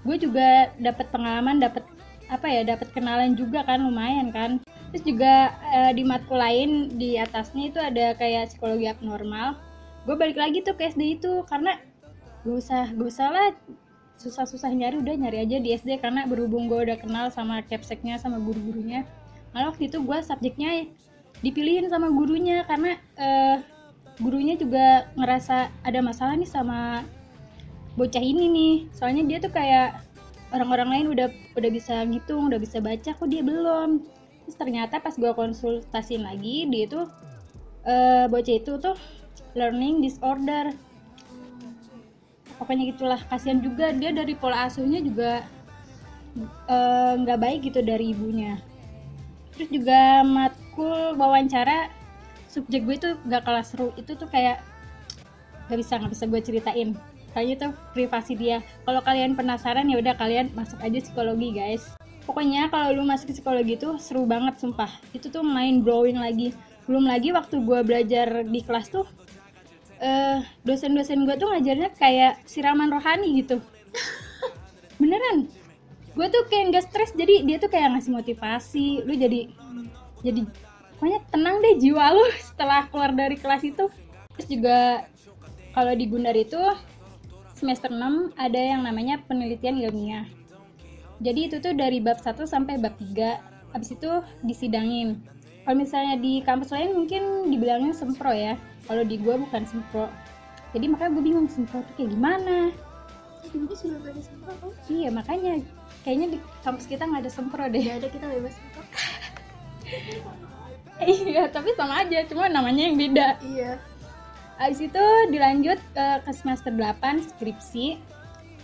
gue 0.02 0.16
juga 0.16 0.72
dapat 0.80 1.06
pengalaman 1.12 1.60
dapat 1.60 1.84
apa 2.28 2.46
ya 2.48 2.64
dapat 2.64 2.92
kenalan 2.92 3.36
juga 3.36 3.62
kan 3.64 3.84
lumayan 3.84 4.32
kan. 4.32 4.58
Terus 4.90 5.04
juga 5.04 5.52
eh, 5.68 5.92
di 5.92 6.02
matkul 6.02 6.40
lain 6.40 6.96
di 6.96 7.20
atasnya 7.20 7.68
itu 7.68 7.78
ada 7.78 8.16
kayak 8.16 8.52
psikologi 8.52 8.88
abnormal. 8.88 9.56
Gue 10.08 10.16
balik 10.16 10.40
lagi 10.40 10.64
tuh 10.64 10.72
ke 10.72 10.88
SD 10.88 11.20
itu 11.20 11.44
karena 11.44 11.76
gak 12.46 12.56
usah 12.56 12.84
gak 12.96 13.08
usah 13.12 13.28
lah 13.28 13.48
susah-susah 14.18 14.74
nyari 14.74 14.98
udah 14.98 15.14
nyari 15.14 15.46
aja 15.46 15.56
di 15.62 15.70
SD 15.78 16.02
karena 16.02 16.26
berhubung 16.26 16.66
gue 16.66 16.90
udah 16.90 16.98
kenal 16.98 17.30
sama 17.30 17.62
capseknya 17.62 18.18
sama 18.18 18.42
guru-gurunya. 18.42 19.06
Malah 19.54 19.72
waktu 19.72 19.88
itu 19.88 20.02
gue 20.02 20.18
subjeknya 20.20 20.90
dipilihin 21.40 21.86
sama 21.86 22.10
gurunya 22.10 22.66
karena 22.66 22.98
eh, 23.14 23.56
gurunya 24.18 24.58
juga 24.58 25.06
ngerasa 25.14 25.70
ada 25.86 26.00
masalah 26.02 26.34
nih 26.34 26.50
sama 26.50 27.06
bocah 27.94 28.22
ini 28.22 28.46
nih. 28.50 28.74
Soalnya 28.94 29.22
dia 29.26 29.38
tuh 29.38 29.52
kayak 29.54 30.02
orang-orang 30.54 30.88
lain 30.88 31.06
udah 31.14 31.28
udah 31.54 31.70
bisa 31.70 32.02
ngitung 32.06 32.50
udah 32.50 32.58
bisa 32.58 32.82
baca 32.82 33.14
kok 33.14 33.28
dia 33.30 33.42
belum. 33.42 34.02
Terus 34.46 34.56
ternyata 34.56 34.98
pas 34.98 35.14
gue 35.14 35.30
konsultasiin 35.30 36.24
lagi 36.26 36.66
dia 36.66 36.84
tuh 36.90 37.06
eh, 37.86 38.26
bocah 38.26 38.54
itu 38.58 38.72
tuh 38.78 38.96
learning 39.54 40.02
disorder. 40.02 40.74
Pokoknya 42.58 42.90
gitulah 42.90 43.20
kasihan 43.30 43.62
juga 43.62 43.94
dia 43.94 44.10
dari 44.10 44.34
pola 44.34 44.66
asuhnya 44.66 44.98
juga 44.98 45.46
eh, 46.66 47.12
nggak 47.22 47.38
baik 47.38 47.70
gitu 47.70 47.78
dari 47.86 48.10
ibunya. 48.10 48.58
Terus 49.54 49.70
juga 49.70 50.26
matkul 50.78 51.18
wawancara 51.18 51.90
subjek 52.46 52.86
gue 52.86 52.96
tuh 53.02 53.12
gak 53.26 53.42
kalah 53.42 53.66
seru. 53.66 53.90
Itu 53.98 54.14
tuh 54.14 54.30
kayak 54.30 54.62
gak 55.66 55.74
bisa 55.74 55.98
nggak 55.98 56.14
bisa 56.14 56.24
gue 56.30 56.40
ceritain. 56.40 56.88
Kayaknya 57.34 57.56
tuh 57.58 57.70
privasi 57.98 58.38
dia. 58.38 58.62
Kalau 58.86 59.02
kalian 59.02 59.34
penasaran 59.34 59.90
ya 59.90 59.98
udah 59.98 60.14
kalian 60.14 60.54
masuk 60.54 60.78
aja 60.78 61.02
psikologi 61.02 61.50
guys. 61.50 61.82
Pokoknya 62.22 62.70
kalau 62.70 62.94
lu 62.94 63.02
masuk 63.02 63.34
psikologi 63.34 63.74
tuh 63.74 63.98
seru 63.98 64.22
banget 64.22 64.54
sumpah. 64.62 64.86
Itu 65.10 65.34
tuh 65.34 65.42
main 65.42 65.82
blowing 65.82 66.22
lagi. 66.22 66.54
Belum 66.86 67.10
lagi 67.10 67.34
waktu 67.34 67.58
gue 67.58 67.82
belajar 67.82 68.46
di 68.46 68.62
kelas 68.62 68.94
tuh 68.94 69.06
eh 69.98 70.46
dosen-dosen 70.62 71.26
gue 71.26 71.34
tuh 71.34 71.50
ngajarnya 71.50 71.90
kayak 71.98 72.38
siraman 72.46 72.94
rohani 72.94 73.42
gitu. 73.42 73.58
Beneran. 75.02 75.50
Gue 76.14 76.30
tuh 76.30 76.46
kayak 76.46 76.70
nggak 76.70 76.84
stres 76.86 77.10
jadi 77.18 77.42
dia 77.42 77.58
tuh 77.58 77.66
kayak 77.66 77.98
ngasih 77.98 78.14
motivasi 78.14 79.02
lu 79.02 79.18
jadi 79.18 79.50
jadi 80.22 80.42
pokoknya 80.98 81.22
tenang 81.30 81.62
deh 81.62 81.78
jiwa 81.78 82.10
lu. 82.10 82.26
Setelah 82.50 82.90
keluar 82.90 83.14
dari 83.14 83.38
kelas 83.38 83.62
itu 83.62 83.86
terus 84.34 84.46
juga 84.50 85.06
kalau 85.74 85.94
di 85.94 86.10
Gundar 86.10 86.34
itu 86.34 86.58
semester 87.54 87.90
6 87.90 88.34
ada 88.34 88.58
yang 88.58 88.82
namanya 88.82 89.22
penelitian 89.30 89.78
ilmiah. 89.78 90.26
Jadi 91.22 91.50
itu 91.50 91.56
tuh 91.58 91.74
dari 91.74 91.98
bab 91.98 92.18
1 92.18 92.46
sampai 92.46 92.78
bab 92.78 92.94
3 92.98 93.74
habis 93.74 93.90
itu 93.94 94.10
disidangin. 94.42 95.22
Kalau 95.62 95.76
misalnya 95.78 96.18
di 96.18 96.40
kampus 96.42 96.70
lain 96.74 96.94
mungkin 96.94 97.50
dibilangnya 97.50 97.94
sempro 97.94 98.30
ya. 98.34 98.58
Kalau 98.86 99.02
di 99.06 99.18
gua 99.18 99.38
bukan 99.38 99.62
sempro. 99.66 100.06
Jadi 100.72 100.84
makanya 100.86 101.10
gue 101.16 101.24
bingung 101.24 101.48
sempro 101.48 101.80
tuh 101.80 101.94
kayak 101.96 102.12
gimana? 102.12 102.72
Dulu 103.48 103.72
sudah 103.72 103.98
ada 104.04 104.20
sempro 104.20 104.52
kok 104.60 104.72
iya 104.92 105.08
makanya 105.08 105.64
kayaknya 106.04 106.36
di 106.36 106.38
kampus 106.60 106.84
kita 106.84 107.08
nggak 107.08 107.24
ada 107.24 107.32
sempro 107.32 107.64
deh. 107.68 107.80
Gak 107.80 108.04
ada 108.04 108.08
kita 108.12 108.26
bebas 108.28 108.54
sempro 108.56 108.82
iya 111.06 111.46
tapi 111.50 111.74
sama 111.78 112.02
aja 112.02 112.26
cuma 112.26 112.50
namanya 112.50 112.88
yang 112.90 112.96
beda 112.98 113.28
iya 113.42 113.78
Abis 114.58 114.90
itu 114.90 115.04
dilanjut 115.30 115.78
ke, 115.94 116.06
ke 116.26 116.30
semester 116.34 116.74
8 116.74 117.30
skripsi. 117.30 117.94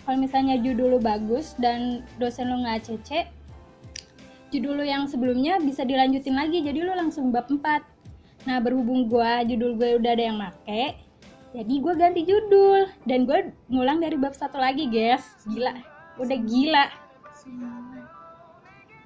Kalau 0.03 0.19
misalnya 0.19 0.59
judul 0.59 0.99
lu 0.99 1.01
bagus 1.01 1.55
dan 1.57 2.03
dosen 2.19 2.51
lu 2.51 2.67
nggak 2.67 2.83
ACC, 2.83 3.31
judul 4.51 4.83
lu 4.83 4.85
yang 4.85 5.07
sebelumnya 5.07 5.57
bisa 5.63 5.87
dilanjutin 5.87 6.35
lagi 6.35 6.61
jadi 6.67 6.83
lu 6.83 6.93
langsung 6.99 7.31
bab 7.31 7.47
4. 7.47 7.63
Nah, 8.45 8.59
berhubung 8.61 9.09
gua 9.09 9.41
judul 9.47 9.79
gue 9.79 9.97
udah 9.97 10.13
ada 10.13 10.25
yang 10.29 10.37
make, 10.37 11.01
jadi 11.57 11.75
gua 11.81 11.97
ganti 11.97 12.29
judul 12.29 12.91
dan 13.09 13.25
gue 13.25 13.55
ngulang 13.73 14.05
dari 14.05 14.21
bab 14.21 14.37
satu 14.37 14.61
lagi, 14.61 14.85
guys. 14.91 15.25
Gila. 15.49 15.73
Udah 16.21 16.39
gila. 16.45 16.87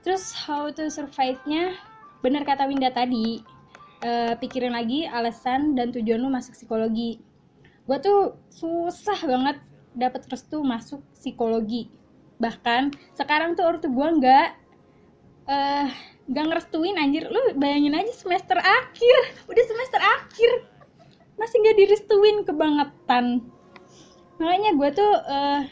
Terus 0.02 0.34
how 0.34 0.72
to 0.72 0.90
survive-nya 0.90 1.78
bener 2.18 2.42
kata 2.42 2.66
Winda 2.66 2.90
tadi, 2.90 3.42
eh, 4.02 4.34
pikirin 4.38 4.74
lagi 4.74 5.06
alasan 5.06 5.74
dan 5.78 5.94
tujuan 5.94 6.18
lu 6.18 6.30
masuk 6.30 6.54
psikologi. 6.54 7.22
Gue 7.88 7.98
tuh 8.02 8.36
susah 8.52 9.18
banget 9.24 9.56
dapet 9.96 10.28
restu 10.28 10.60
masuk 10.60 11.00
psikologi. 11.16 11.88
Bahkan 12.38 12.94
sekarang 13.16 13.58
tuh 13.58 13.66
ortu 13.66 13.88
gue 13.90 14.08
nggak 14.20 14.48
eh 15.48 15.88
nggak 16.28 16.44
ngerestuin 16.44 17.00
anjir. 17.00 17.26
Lu 17.32 17.56
bayangin 17.56 17.96
aja 17.96 18.12
semester 18.12 18.60
akhir, 18.60 19.20
udah 19.48 19.64
semester 19.64 20.00
akhir 20.02 20.50
masih 21.40 21.56
nggak 21.64 21.78
direstuin 21.80 22.36
kebangetan. 22.44 23.46
Makanya 24.38 24.70
gue 24.76 24.88
tuh 24.94 25.12
eh 25.26 25.62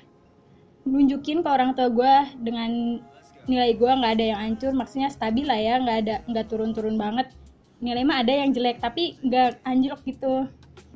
nunjukin 0.87 1.42
ke 1.42 1.48
orang 1.50 1.74
tua 1.74 1.90
gue 1.90 2.14
dengan 2.40 3.02
nilai 3.46 3.78
gue 3.78 3.90
nggak 3.90 4.12
ada 4.18 4.24
yang 4.35 4.40
hancur, 4.42 4.74
maksudnya 4.74 5.11
stabil 5.11 5.46
lah 5.46 5.59
ya, 5.59 5.78
nggak 5.78 5.98
ada 6.06 6.14
nggak 6.26 6.46
turun-turun 6.50 6.98
banget. 6.98 7.30
Nilai 7.78 8.02
mah 8.02 8.22
ada 8.22 8.32
yang 8.32 8.50
jelek 8.50 8.82
tapi 8.82 9.18
nggak 9.22 9.62
anjlok 9.62 10.02
gitu. 10.06 10.50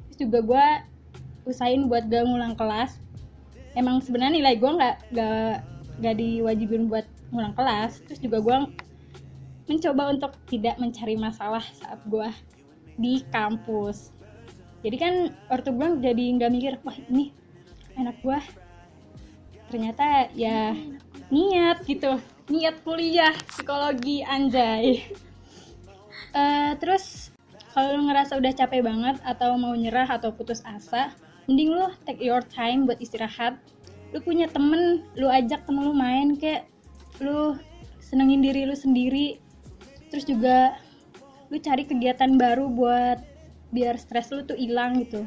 Terus 0.06 0.18
juga 0.18 0.38
gue 0.42 0.66
usahain 1.48 1.86
buat 1.86 2.06
gak 2.10 2.26
ngulang 2.26 2.54
kelas. 2.58 2.98
Emang 3.78 4.02
sebenarnya 4.02 4.42
nilai 4.42 4.54
gue 4.58 4.70
nggak 4.70 4.96
nggak 5.14 5.52
nggak 6.02 6.14
diwajibin 6.18 6.90
buat 6.90 7.06
ngulang 7.30 7.54
kelas. 7.54 8.02
Terus 8.06 8.20
juga 8.20 8.38
gue 8.42 8.56
mencoba 9.70 10.02
untuk 10.10 10.32
tidak 10.50 10.76
mencari 10.82 11.14
masalah 11.14 11.62
saat 11.78 12.02
gue 12.10 12.26
di 12.98 13.22
kampus. 13.30 14.10
Jadi 14.82 14.96
kan 14.98 15.14
ortu 15.52 15.70
gue 15.70 16.02
jadi 16.02 16.24
nggak 16.40 16.50
mikir 16.50 16.72
wah 16.82 16.96
ini 17.06 17.30
anak 17.94 18.16
gue 18.24 18.38
ternyata 19.70 20.26
ya 20.34 20.74
niat 21.30 21.86
gitu 21.86 22.18
niat 22.50 22.82
kuliah 22.82 23.32
psikologi 23.48 24.26
anjay 24.26 25.06
Eh, 26.30 26.72
terus 26.78 27.34
kalau 27.74 27.98
lu 27.98 28.02
ngerasa 28.06 28.38
udah 28.38 28.52
capek 28.54 28.86
banget 28.86 29.18
atau 29.26 29.58
mau 29.58 29.74
nyerah 29.74 30.06
atau 30.06 30.30
putus 30.30 30.62
asa, 30.62 31.10
mending 31.50 31.74
lu 31.74 31.90
take 32.06 32.22
your 32.22 32.42
time 32.42 32.86
buat 32.86 32.98
istirahat. 33.02 33.58
Lu 34.14 34.22
punya 34.22 34.46
temen, 34.50 35.06
lu 35.14 35.26
ajak 35.30 35.66
temen 35.66 35.86
lu 35.86 35.94
main 35.94 36.34
kayak 36.38 36.66
lu 37.22 37.58
senengin 37.98 38.42
diri 38.42 38.66
lu 38.66 38.74
sendiri. 38.74 39.38
Terus 40.10 40.26
juga 40.26 40.78
lu 41.50 41.58
cari 41.58 41.86
kegiatan 41.86 42.38
baru 42.38 42.70
buat 42.70 43.18
biar 43.70 43.98
stres 43.98 44.30
lu 44.34 44.46
tuh 44.46 44.58
hilang 44.58 45.02
gitu. 45.02 45.26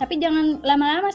Tapi 0.00 0.20
jangan 0.20 0.60
lama-lama 0.64 1.12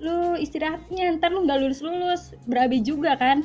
lu 0.00 0.36
istirahatnya 0.40 1.20
ntar 1.20 1.30
lu 1.32 1.44
nggak 1.44 1.60
lulus 1.60 1.80
lulus 1.84 2.22
berabe 2.48 2.80
juga 2.80 3.14
kan 3.14 3.44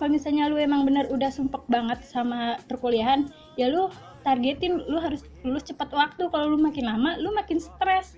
kalau 0.00 0.16
misalnya 0.16 0.48
lu 0.48 0.56
emang 0.56 0.88
bener 0.88 1.04
udah 1.12 1.28
sumpek 1.28 1.60
banget 1.68 2.00
sama 2.08 2.56
perkuliahan 2.64 3.28
ya 3.60 3.68
lu 3.68 3.92
targetin 4.24 4.80
lu 4.88 4.96
harus 5.00 5.24
lulus 5.44 5.68
cepat 5.68 5.92
waktu. 5.92 6.28
Kalau 6.28 6.56
lu 6.56 6.58
makin 6.60 6.88
lama 6.88 7.20
lu 7.20 7.32
makin 7.36 7.60
stres. 7.60 8.16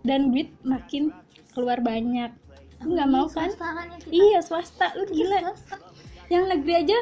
Dan 0.00 0.32
duit 0.32 0.48
makin 0.64 1.12
keluar 1.52 1.84
banyak. 1.84 2.32
Lu 2.80 2.96
nggak 2.96 3.10
mau 3.12 3.28
kan? 3.28 3.52
kan 3.60 3.92
ya 4.08 4.08
iya 4.08 4.40
swasta. 4.40 4.96
Lu 4.96 5.04
gila. 5.08 5.52
yang 6.30 6.46
negeri 6.46 6.86
aja 6.86 6.98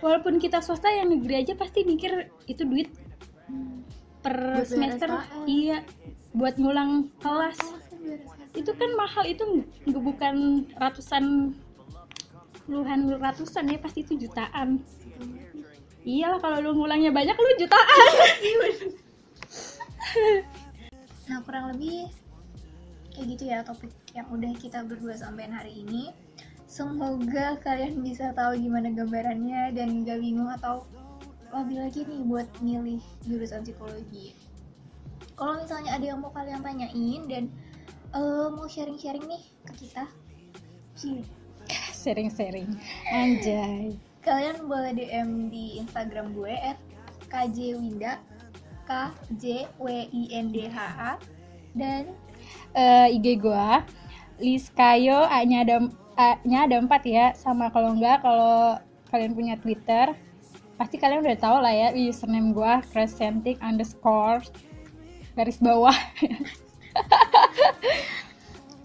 walaupun 0.00 0.40
kita 0.40 0.64
swasta 0.64 0.88
yang 0.88 1.12
negeri 1.12 1.44
aja 1.44 1.52
pasti 1.52 1.84
mikir 1.84 2.32
itu 2.50 2.64
duit 2.66 2.90
per 4.24 4.64
semester. 4.66 5.06
SKS. 5.06 5.46
iya 5.46 5.78
buat 6.34 6.58
ngulang 6.58 7.12
kelas. 7.22 7.60
Oh, 7.62 7.78
saya 7.78 8.16
itu 8.50 8.72
kan 8.74 8.90
mahal 8.98 9.24
itu 9.30 9.44
bukan 9.86 10.66
ratusan 10.74 11.54
puluhan 12.70 13.10
ratusan 13.18 13.66
ya 13.66 13.82
pasti 13.82 14.06
itu 14.06 14.14
jutaan. 14.14 14.78
Iyalah 16.06 16.38
kalau 16.38 16.62
lu 16.62 16.78
ngulangnya 16.78 17.10
banyak 17.10 17.34
lu 17.34 17.50
jutaan. 17.58 18.10
Nah 21.30 21.38
kurang 21.46 21.70
lebih 21.70 22.10
kayak 23.14 23.26
gitu 23.30 23.44
ya 23.46 23.62
topik 23.62 23.94
yang 24.18 24.26
udah 24.34 24.50
kita 24.58 24.82
berdua 24.82 25.14
sampein 25.14 25.54
hari 25.54 25.86
ini. 25.86 26.10
Semoga 26.66 27.54
kalian 27.62 28.02
bisa 28.02 28.34
tahu 28.34 28.58
gimana 28.58 28.90
gambarannya 28.90 29.70
dan 29.70 30.02
gak 30.02 30.18
bingung 30.18 30.50
atau 30.50 30.82
lebih 31.54 31.78
lagi 31.86 32.00
nih 32.02 32.22
buat 32.26 32.48
milih 32.58 32.98
jurusan 33.26 33.62
psikologi. 33.62 34.34
Kalau 35.38 35.62
misalnya 35.62 35.94
ada 35.94 36.06
yang 36.10 36.18
mau 36.18 36.34
kalian 36.34 36.66
tanyain 36.66 37.22
dan 37.30 37.46
uh, 38.10 38.50
mau 38.50 38.66
sharing-sharing 38.66 39.22
nih 39.30 39.42
ke 39.70 39.86
kita 39.86 40.10
sih 40.98 41.22
sharing-sharing. 42.00 42.72
Anjay. 43.12 44.00
Kalian 44.24 44.64
boleh 44.64 44.96
DM 44.96 45.52
di 45.52 45.80
Instagram 45.80 46.32
gue 46.32 46.52
at 46.56 46.80
kjwinda 47.28 48.20
k 48.88 48.90
j 49.38 49.68
w 49.76 49.86
i 50.08 50.22
n 50.32 50.48
d 50.50 50.66
h 50.66 50.76
a. 50.80 51.20
Dan 51.76 52.16
uh, 52.74 53.06
IG 53.06 53.38
gue 53.38 53.68
Liskayo 54.40 55.28
A 55.28 55.44
nya 55.44 55.62
ada 55.62 55.76
A 56.16 56.40
nya 56.48 56.64
ada 56.64 56.80
empat 56.80 57.04
ya. 57.04 57.36
Sama 57.36 57.68
kalau 57.68 57.92
enggak 57.92 58.24
kalau 58.24 58.80
kalian 59.12 59.36
punya 59.36 59.54
Twitter 59.60 60.16
pasti 60.80 60.96
kalian 60.96 61.20
udah 61.20 61.36
tahu 61.36 61.60
lah 61.60 61.76
ya 61.76 61.88
username 61.92 62.56
gue 62.56 62.72
crescentic 62.88 63.60
underscore 63.60 64.40
garis 65.36 65.60
bawah 65.60 65.92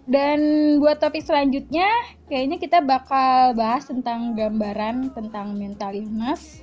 dan 0.05 0.39
buat 0.77 1.01
topik 1.01 1.25
selanjutnya 1.25 1.89
kayaknya 2.29 2.61
kita 2.61 2.77
bakal 2.85 3.57
bahas 3.57 3.89
tentang 3.89 4.37
gambaran 4.37 5.09
tentang 5.17 5.57
mental 5.57 5.97
illness. 5.97 6.61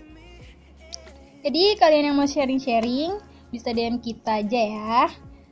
Jadi 1.42 1.74
kalian 1.74 2.14
yang 2.14 2.16
mau 2.18 2.30
sharing-sharing 2.30 3.18
bisa 3.50 3.74
DM 3.74 3.98
kita 3.98 4.46
aja 4.46 4.62
ya. 4.62 5.02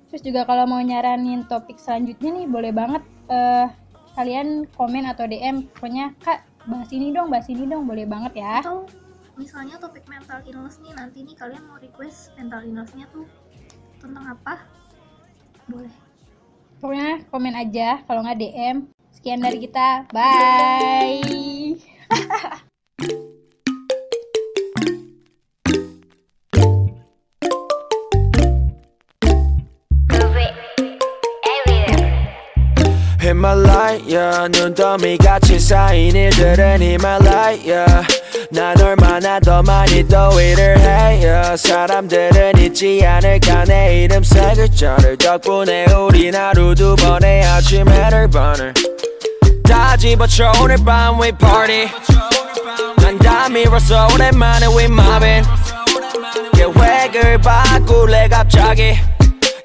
Terus 0.07 0.23
juga 0.23 0.47
kalau 0.47 0.71
mau 0.71 0.79
nyaranin 0.79 1.43
topik 1.51 1.83
selanjutnya 1.83 2.31
nih 2.31 2.47
boleh 2.47 2.71
banget 2.71 3.03
uh, 3.27 3.67
kalian 4.15 4.71
komen 4.79 5.11
atau 5.11 5.27
DM 5.27 5.67
pokoknya 5.75 6.15
kak 6.23 6.47
bahas 6.71 6.91
ini 6.95 7.11
dong 7.11 7.27
bahas 7.27 7.51
ini 7.51 7.67
dong 7.67 7.91
boleh 7.91 8.07
banget 8.07 8.39
ya. 8.39 8.63
Atau 8.63 8.87
misalnya 9.35 9.83
topik 9.83 10.07
mental 10.07 10.39
illness 10.47 10.79
nih 10.79 10.95
nanti 10.95 11.27
nih 11.27 11.35
kalian 11.35 11.63
mau 11.67 11.79
request 11.83 12.31
mental 12.39 12.63
illnessnya 12.63 13.11
tuh 13.11 13.27
tentang 13.99 14.39
apa? 14.39 14.63
Boleh 15.67 16.10
pokoknya 16.80 17.24
komen 17.34 17.54
aja 17.58 18.04
kalau 18.06 18.22
nggak 18.22 18.40
DM 18.40 18.76
sekian 19.16 19.42
dari 19.42 19.58
kita 19.62 20.06
bye 20.14 21.22
Himalaya 33.26 34.48
눈더미 34.54 35.18
같이 35.18 35.58
쌓인 35.60 36.16
일들은 36.16 36.80
Himalaya 36.80 38.06
난 38.53 38.81
얼마나 38.83 39.39
더 39.39 39.63
많이 39.63 40.07
더 40.09 40.29
일을 40.41 40.79
해요. 40.79 41.57
사람들은 41.57 42.59
잊지 42.59 43.01
않을까 43.07 43.65
내 43.65 44.03
이름 44.03 44.25
세 44.25 44.41
글자를 44.55 45.17
덕분에 45.17 45.87
우린 45.93 46.35
하루 46.35 46.75
두 46.75 46.97
번의 46.97 47.45
아침에를 47.45 48.29
버는 48.29 48.75
다 49.63 49.97
집어쳐 49.97 50.51
오늘 50.61 50.77
밤 50.85 51.21
we 51.21 51.31
party. 51.31 51.89
난다 52.97 53.49
밀어서 53.49 54.09
오랜만에 54.13 54.67
we 54.67 54.85
mobbing. 54.87 55.49
계획을 56.55 57.39
바꿀래 57.39 58.29
갑자기 58.29 58.99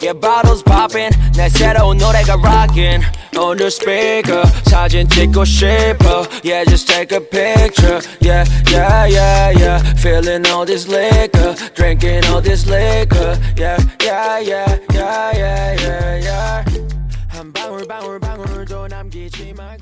Yeah, 0.02 0.14
bottles 0.14 0.64
popping. 0.64 1.12
내 1.36 1.50
새로운 1.50 1.98
노래가 1.98 2.36
rocking. 2.36 3.04
On 3.38 3.58
the 3.58 3.68
speaker. 3.68 4.44
사진 4.66 5.08
찍고 5.10 5.46
싶어. 5.46 6.26
Yeah, 6.44 6.64
just 6.66 6.88
take 6.88 7.12
a 7.16 7.20
picture. 7.20 8.02
Yeah, 8.22 8.46
yeah, 8.72 9.06
yeah, 9.06 9.52
yeah. 9.52 9.80
Feeling 9.98 10.46
all 10.48 10.66
this 10.66 10.88
liquor. 10.88 11.56
Drinking 11.76 12.26
all 12.32 12.42
this 12.42 12.66
liquor. 12.68 13.38
Yeah, 13.58 13.78
yeah, 14.02 14.40
yeah, 14.40 14.78
yeah, 14.94 15.32
yeah, 15.36 15.74
yeah, 15.80 16.16
yeah. 16.24 16.64
한 17.28 17.52
방울 17.52 17.86
방울 17.88 18.20
방울도 18.20 18.88
남기지 18.88 19.54
마. 19.58 19.75